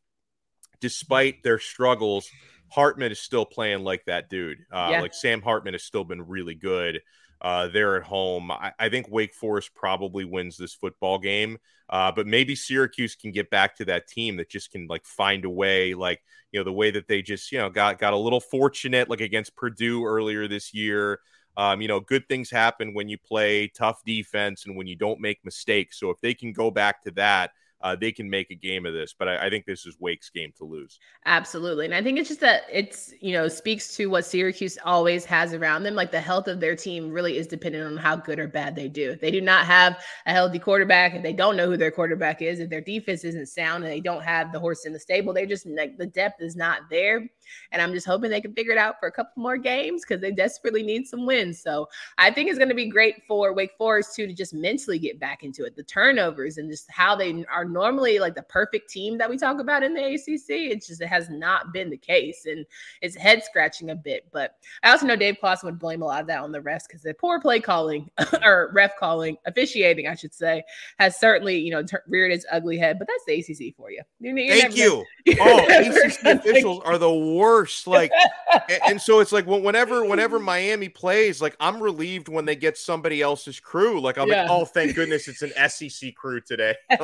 despite 0.80 1.42
their 1.42 1.58
struggles, 1.58 2.30
Hartman 2.68 3.10
is 3.10 3.18
still 3.18 3.44
playing 3.44 3.82
like 3.82 4.04
that 4.04 4.30
dude. 4.30 4.58
Uh, 4.70 4.90
yeah. 4.92 5.00
Like 5.00 5.14
Sam 5.14 5.42
Hartman 5.42 5.74
has 5.74 5.82
still 5.82 6.04
been 6.04 6.28
really 6.28 6.54
good. 6.54 7.00
Uh, 7.40 7.68
they're 7.68 7.96
at 7.96 8.02
home. 8.02 8.50
I, 8.50 8.72
I, 8.78 8.88
think 8.90 9.06
Wake 9.08 9.32
Forest 9.32 9.74
probably 9.74 10.26
wins 10.26 10.58
this 10.58 10.74
football 10.74 11.18
game, 11.18 11.56
uh, 11.88 12.12
but 12.12 12.26
maybe 12.26 12.54
Syracuse 12.54 13.14
can 13.14 13.32
get 13.32 13.48
back 13.48 13.76
to 13.76 13.86
that 13.86 14.06
team 14.06 14.36
that 14.36 14.50
just 14.50 14.70
can 14.70 14.86
like 14.88 15.06
find 15.06 15.46
a 15.46 15.50
way, 15.50 15.94
like 15.94 16.20
you 16.52 16.60
know 16.60 16.64
the 16.64 16.72
way 16.72 16.90
that 16.90 17.08
they 17.08 17.22
just 17.22 17.50
you 17.50 17.58
know 17.58 17.70
got 17.70 17.98
got 17.98 18.12
a 18.12 18.16
little 18.18 18.40
fortunate, 18.40 19.08
like 19.08 19.22
against 19.22 19.56
Purdue 19.56 20.04
earlier 20.04 20.48
this 20.48 20.74
year. 20.74 21.20
Um, 21.56 21.80
you 21.80 21.88
know, 21.88 22.00
good 22.00 22.28
things 22.28 22.50
happen 22.50 22.94
when 22.94 23.08
you 23.08 23.18
play 23.18 23.68
tough 23.68 24.04
defense 24.04 24.66
and 24.66 24.76
when 24.76 24.86
you 24.86 24.96
don't 24.96 25.20
make 25.20 25.44
mistakes. 25.44 25.98
So 25.98 26.10
if 26.10 26.20
they 26.20 26.34
can 26.34 26.52
go 26.52 26.70
back 26.70 27.02
to 27.04 27.10
that, 27.12 27.50
uh, 27.82 27.96
they 27.96 28.12
can 28.12 28.28
make 28.28 28.50
a 28.50 28.54
game 28.54 28.84
of 28.84 28.92
this. 28.92 29.14
But 29.18 29.28
I, 29.28 29.46
I, 29.46 29.50
think 29.50 29.64
this 29.64 29.86
is 29.86 29.96
Wake's 29.98 30.28
game 30.28 30.52
to 30.58 30.64
lose. 30.64 30.98
Absolutely. 31.24 31.86
And 31.86 31.94
I 31.94 32.02
think 32.02 32.18
it's 32.18 32.28
just 32.28 32.40
that 32.40 32.62
it's, 32.70 33.12
you 33.20 33.32
know, 33.32 33.48
speaks 33.48 33.96
to 33.96 34.06
what 34.06 34.26
Syracuse 34.26 34.76
always 34.84 35.24
has 35.24 35.54
around 35.54 35.84
them. 35.84 35.94
Like 35.94 36.10
the 36.10 36.20
health 36.20 36.46
of 36.46 36.60
their 36.60 36.76
team 36.76 37.10
really 37.10 37.38
is 37.38 37.46
dependent 37.46 37.86
on 37.86 37.96
how 37.96 38.16
good 38.16 38.38
or 38.38 38.48
bad 38.48 38.76
they 38.76 38.88
do. 38.88 39.10
If 39.10 39.20
they 39.20 39.30
do 39.30 39.40
not 39.40 39.64
have 39.64 39.98
a 40.26 40.32
healthy 40.32 40.58
quarterback 40.58 41.14
and 41.14 41.24
they 41.24 41.32
don't 41.32 41.56
know 41.56 41.66
who 41.66 41.76
their 41.76 41.90
quarterback 41.90 42.42
is, 42.42 42.60
if 42.60 42.68
their 42.68 42.82
defense 42.82 43.24
isn't 43.24 43.46
sound 43.46 43.84
and 43.84 43.92
they 43.92 44.00
don't 44.00 44.24
have 44.24 44.52
the 44.52 44.60
horse 44.60 44.84
in 44.84 44.92
the 44.92 45.00
stable, 45.00 45.32
they 45.32 45.46
just 45.46 45.66
like 45.66 45.96
the 45.96 46.06
depth 46.06 46.42
is 46.42 46.56
not 46.56 46.82
there. 46.90 47.28
And 47.72 47.80
I'm 47.80 47.92
just 47.92 48.06
hoping 48.06 48.30
they 48.30 48.40
can 48.40 48.54
figure 48.54 48.72
it 48.72 48.78
out 48.78 48.96
for 49.00 49.08
a 49.08 49.12
couple 49.12 49.42
more 49.42 49.56
games 49.56 50.02
because 50.02 50.20
they 50.20 50.32
desperately 50.32 50.82
need 50.82 51.06
some 51.06 51.26
wins. 51.26 51.60
So 51.60 51.88
I 52.18 52.30
think 52.30 52.48
it's 52.48 52.58
going 52.58 52.68
to 52.68 52.74
be 52.74 52.88
great 52.88 53.22
for 53.26 53.52
Wake 53.52 53.72
Forest 53.78 54.14
too 54.14 54.26
to 54.26 54.32
just 54.32 54.54
mentally 54.54 54.98
get 54.98 55.20
back 55.20 55.42
into 55.42 55.64
it. 55.64 55.76
The 55.76 55.82
turnovers 55.82 56.58
and 56.58 56.70
just 56.70 56.90
how 56.90 57.16
they 57.16 57.44
are 57.52 57.64
normally 57.64 58.18
like 58.18 58.34
the 58.34 58.42
perfect 58.42 58.90
team 58.90 59.18
that 59.18 59.28
we 59.28 59.36
talk 59.36 59.60
about 59.60 59.82
in 59.82 59.94
the 59.94 60.14
ACC. 60.14 60.70
It's 60.70 60.86
just 60.86 61.00
it 61.00 61.08
has 61.08 61.30
not 61.30 61.72
been 61.72 61.90
the 61.90 61.96
case, 61.96 62.46
and 62.46 62.64
it's 63.00 63.16
head 63.16 63.42
scratching 63.44 63.90
a 63.90 63.94
bit. 63.94 64.26
But 64.32 64.56
I 64.82 64.90
also 64.90 65.06
know 65.06 65.16
Dave 65.16 65.38
Clawson 65.40 65.66
would 65.66 65.78
blame 65.78 66.02
a 66.02 66.06
lot 66.06 66.20
of 66.20 66.26
that 66.28 66.42
on 66.42 66.52
the 66.52 66.60
refs 66.60 66.86
because 66.86 67.02
the 67.02 67.14
poor 67.14 67.40
play 67.40 67.60
calling 67.60 68.10
or 68.42 68.70
ref 68.72 68.96
calling, 68.98 69.36
officiating, 69.46 70.06
I 70.06 70.14
should 70.14 70.34
say, 70.34 70.62
has 70.98 71.18
certainly 71.18 71.58
you 71.58 71.70
know 71.70 71.84
reared 72.06 72.32
its 72.32 72.46
ugly 72.50 72.78
head. 72.78 72.98
But 72.98 73.08
that's 73.08 73.24
the 73.26 73.40
ACC 73.40 73.76
for 73.76 73.90
you. 73.90 74.02
you 74.20 74.34
Thank 74.48 74.76
you. 74.76 75.04
oh, 75.40 75.66
ACC 75.68 76.24
officials 76.24 76.80
are 76.84 76.98
the 76.98 77.12
worst. 77.12 77.39
Like, 77.86 78.12
and, 78.86 79.00
so 79.00 79.20
it's 79.20 79.32
like 79.32 79.46
whenever 79.46 80.04
whenever 80.04 80.38
Miami 80.38 80.88
plays, 80.88 81.40
like 81.40 81.56
I'm 81.60 81.82
relieved 81.82 82.28
when 82.28 82.44
they 82.44 82.56
get 82.56 82.76
somebody 82.78 83.22
else's 83.22 83.60
crew. 83.60 84.00
Like 84.00 84.18
I'm 84.18 84.28
yeah. 84.28 84.42
like, 84.42 84.50
oh, 84.50 84.64
thank 84.64 84.94
goodness 84.94 85.28
it's 85.28 85.42
an 85.42 85.52
SEC 85.68 86.14
crew 86.14 86.40
today. 86.40 86.74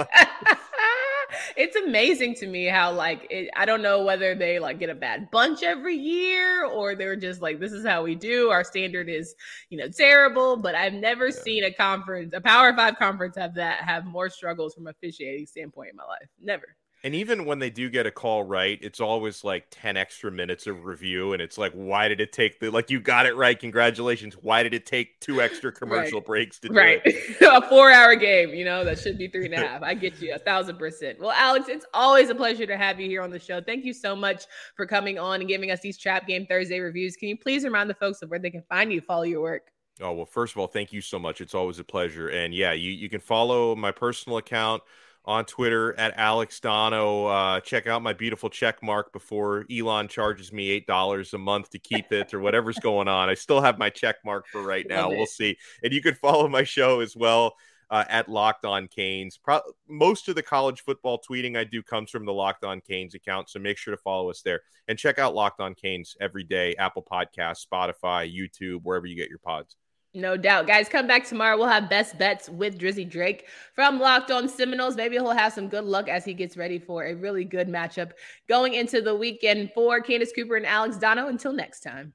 it's 1.57 1.77
amazing 1.77 2.35
to 2.35 2.46
me 2.46 2.66
how 2.66 2.92
like 2.92 3.27
it, 3.31 3.49
I 3.57 3.64
don't 3.64 3.83
know 3.83 4.05
whether 4.05 4.35
they 4.35 4.59
like 4.59 4.79
get 4.79 4.90
a 4.90 4.94
bad 4.94 5.31
bunch 5.31 5.62
every 5.62 5.96
year 5.96 6.64
or 6.66 6.94
they're 6.94 7.16
just 7.16 7.40
like 7.40 7.61
this 7.61 7.72
is 7.72 7.85
how 7.85 8.03
we 8.03 8.14
do. 8.14 8.51
Our 8.51 8.64
standard 8.64 9.09
is 9.09 9.35
you 9.70 9.79
know 9.79 9.88
terrible, 9.88 10.57
but 10.57 10.75
I've 10.75 10.94
never 10.94 11.29
yeah. 11.29 11.42
seen 11.42 11.64
a 11.64 11.72
conference, 11.72 12.33
a 12.35 12.40
Power 12.40 12.75
Five 12.75 12.96
conference, 12.96 13.37
have 13.37 13.55
that 13.55 13.83
have 13.83 14.05
more 14.05 14.29
struggles 14.29 14.75
from 14.75 14.87
officiating 14.87 15.46
standpoint 15.46 15.90
in 15.90 15.96
my 15.96 16.05
life. 16.05 16.29
Never. 16.40 16.77
And 17.05 17.15
even 17.15 17.45
when 17.45 17.59
they 17.59 17.71
do 17.71 17.89
get 17.89 18.07
a 18.07 18.11
call 18.11 18.43
right, 18.43 18.79
it's 18.83 19.01
always 19.01 19.45
like 19.45 19.67
10 19.71 19.97
extra 19.97 20.33
minutes 20.33 20.67
of 20.67 20.85
review. 20.85 21.35
And 21.35 21.43
it's 21.43 21.59
like, 21.59 21.73
why 21.73 22.09
did 22.09 22.21
it 22.21 22.33
take 22.33 22.59
the, 22.59 22.71
like, 22.71 22.91
you 22.91 23.01
got 23.01 23.27
it 23.27 23.37
right. 23.37 23.59
Congratulations. 23.59 24.35
Why 24.41 24.63
did 24.63 24.75
it 24.75 24.87
take 24.87 25.21
two 25.21 25.41
extra 25.41 25.71
commercial 25.73 26.21
right. 26.21 26.27
breaks 26.27 26.59
to 26.61 26.69
do 26.69 26.75
right. 26.75 27.03
it? 27.05 27.37
a 27.43 27.69
four 27.69 27.93
hour 27.93 28.17
game, 28.17 28.51
you 28.51 28.65
know, 28.65 28.85
that 28.85 28.99
should 28.99 29.19
be 29.19 29.29
three 29.29 29.45
and 29.45 29.55
a 29.55 29.59
half. 29.69 29.83
I 29.83 29.95
get 29.95 30.21
you 30.21 30.35
a 30.35 30.39
thousand 30.39 30.79
percent. 30.79 31.21
Well, 31.21 31.33
Alex, 31.33 31.69
it's 31.69 31.87
always 31.95 32.31
a 32.31 32.35
pleasure 32.35 32.67
to 32.67 32.77
have 32.77 32.99
you 32.99 33.09
here 33.09 33.23
on 33.23 33.31
the 33.31 33.39
show. 33.39 33.61
Thank 33.61 33.85
you 33.85 33.93
so 33.93 34.17
much 34.17 34.45
for 34.75 34.87
coming 34.87 35.19
on 35.19 35.41
and 35.41 35.49
giving 35.49 35.71
us 35.71 35.81
these 35.81 35.99
Trap 35.99 36.27
Game 36.27 36.47
Thursday 36.47 36.81
reviews. 36.81 37.15
Can 37.17 37.29
you 37.29 37.37
please 37.37 37.63
remind 37.63 37.91
the 37.91 37.95
folks 37.95 38.23
of 38.23 38.31
where 38.31 38.39
they 38.39 38.51
can 38.51 38.63
find 38.63 38.93
you, 38.93 39.01
follow 39.01 39.23
your 39.23 39.43
work? 39.43 39.71
Oh, 40.01 40.13
well, 40.13 40.27
first 40.27 40.55
of 40.55 40.59
all, 40.59 40.67
thank 40.67 40.93
you 40.93 41.01
so 41.01 41.19
much. 41.19 41.41
It's 41.41 41.55
always 41.55 41.79
a 41.79 41.85
pleasure. 41.85 42.29
And 42.29 42.53
yeah, 42.53 42.73
you, 42.73 42.91
you 42.91 43.09
can 43.09 43.21
follow 43.21 43.75
my 43.75 43.93
personal 43.93 44.39
account 44.39 44.83
on 45.27 45.45
Twitter 45.45 45.99
at 45.99 46.15
Alex 46.17 46.61
Donno. 46.61 47.27
Uh, 47.27 47.61
check 47.61 47.87
out 47.87 48.03
my 48.03 48.12
beautiful 48.12 48.49
check 48.49 48.83
mark 48.83 49.12
before 49.12 49.67
Elon 49.71 50.09
charges 50.09 50.53
me 50.53 50.71
eight 50.71 50.87
dollars 50.87 51.35
a 51.35 51.39
month 51.39 51.71
to 51.71 51.79
keep 51.79 52.12
it 52.12 52.33
or 52.33 52.41
whatever's 52.41 52.79
going 52.79 53.09
on. 53.09 53.29
I 53.29 53.35
still 53.35 53.61
have 53.61 53.79
my 53.79 53.91
check 53.91 54.17
mark 54.25 54.47
for 54.47 54.62
right 54.62 54.87
now. 54.89 55.09
We'll 55.09 55.27
see. 55.27 55.57
And 55.83 55.93
you 55.93 56.01
can 56.01 56.15
follow 56.15 56.49
my 56.49 56.65
show 56.65 57.01
as 57.01 57.17
well. 57.17 57.55
Uh, 57.89 58.03
at 58.09 58.29
Locked 58.29 58.65
On 58.65 58.89
Canes. 58.89 59.39
Pro- 59.39 59.61
most 59.89 60.29
of 60.29 60.35
the 60.35 60.43
college 60.43 60.81
football 60.81 61.21
tweeting 61.21 61.57
I 61.57 61.62
do 61.62 61.85
comes 61.85 62.11
from 62.11 62.25
the 62.27 62.33
Locked 62.33 62.65
On 62.65 62.81
Canes 62.81 63.15
account, 63.15 63.49
so 63.49 63.61
make 63.61 63.79
sure 63.79 63.95
to 63.95 64.03
follow 64.03 64.29
us 64.29 64.43
there 64.43 64.62
and 64.89 64.99
check 64.99 65.21
out 65.21 65.37
Locked 65.37 65.61
On 65.61 65.73
Canes 65.73 66.17
every 66.21 66.43
day. 66.43 66.75
Apple 66.81 67.07
Podcasts, 67.09 67.65
Spotify, 67.65 68.29
YouTube, 68.29 68.81
wherever 68.83 69.07
you 69.07 69.15
get 69.15 69.29
your 69.29 69.39
pods. 69.39 69.77
No 70.17 70.39
doubt. 70.39 70.67
Guys, 70.67 70.89
come 70.89 71.07
back 71.07 71.27
tomorrow. 71.27 71.59
We'll 71.59 71.67
have 71.67 71.91
best 71.91 72.17
bets 72.17 72.49
with 72.49 72.79
Drizzy 72.79 73.07
Drake 73.07 73.49
from 73.75 74.01
Locked 74.01 74.31
On 74.31 74.49
Seminoles. 74.49 74.97
Maybe 74.97 75.17
he'll 75.17 75.29
have 75.29 75.53
some 75.53 75.69
good 75.69 75.85
luck 75.85 76.09
as 76.09 76.25
he 76.25 76.33
gets 76.33 76.57
ready 76.57 76.79
for 76.79 77.05
a 77.05 77.15
really 77.15 77.45
good 77.45 77.69
matchup 77.69 78.13
going 78.49 78.73
into 78.73 79.03
the 79.03 79.15
weekend 79.15 79.73
for 79.75 80.01
Candace 80.01 80.33
Cooper 80.35 80.57
and 80.57 80.65
Alex 80.65 80.97
Donno. 80.97 81.29
Until 81.29 81.53
next 81.53 81.81
time. 81.81 82.15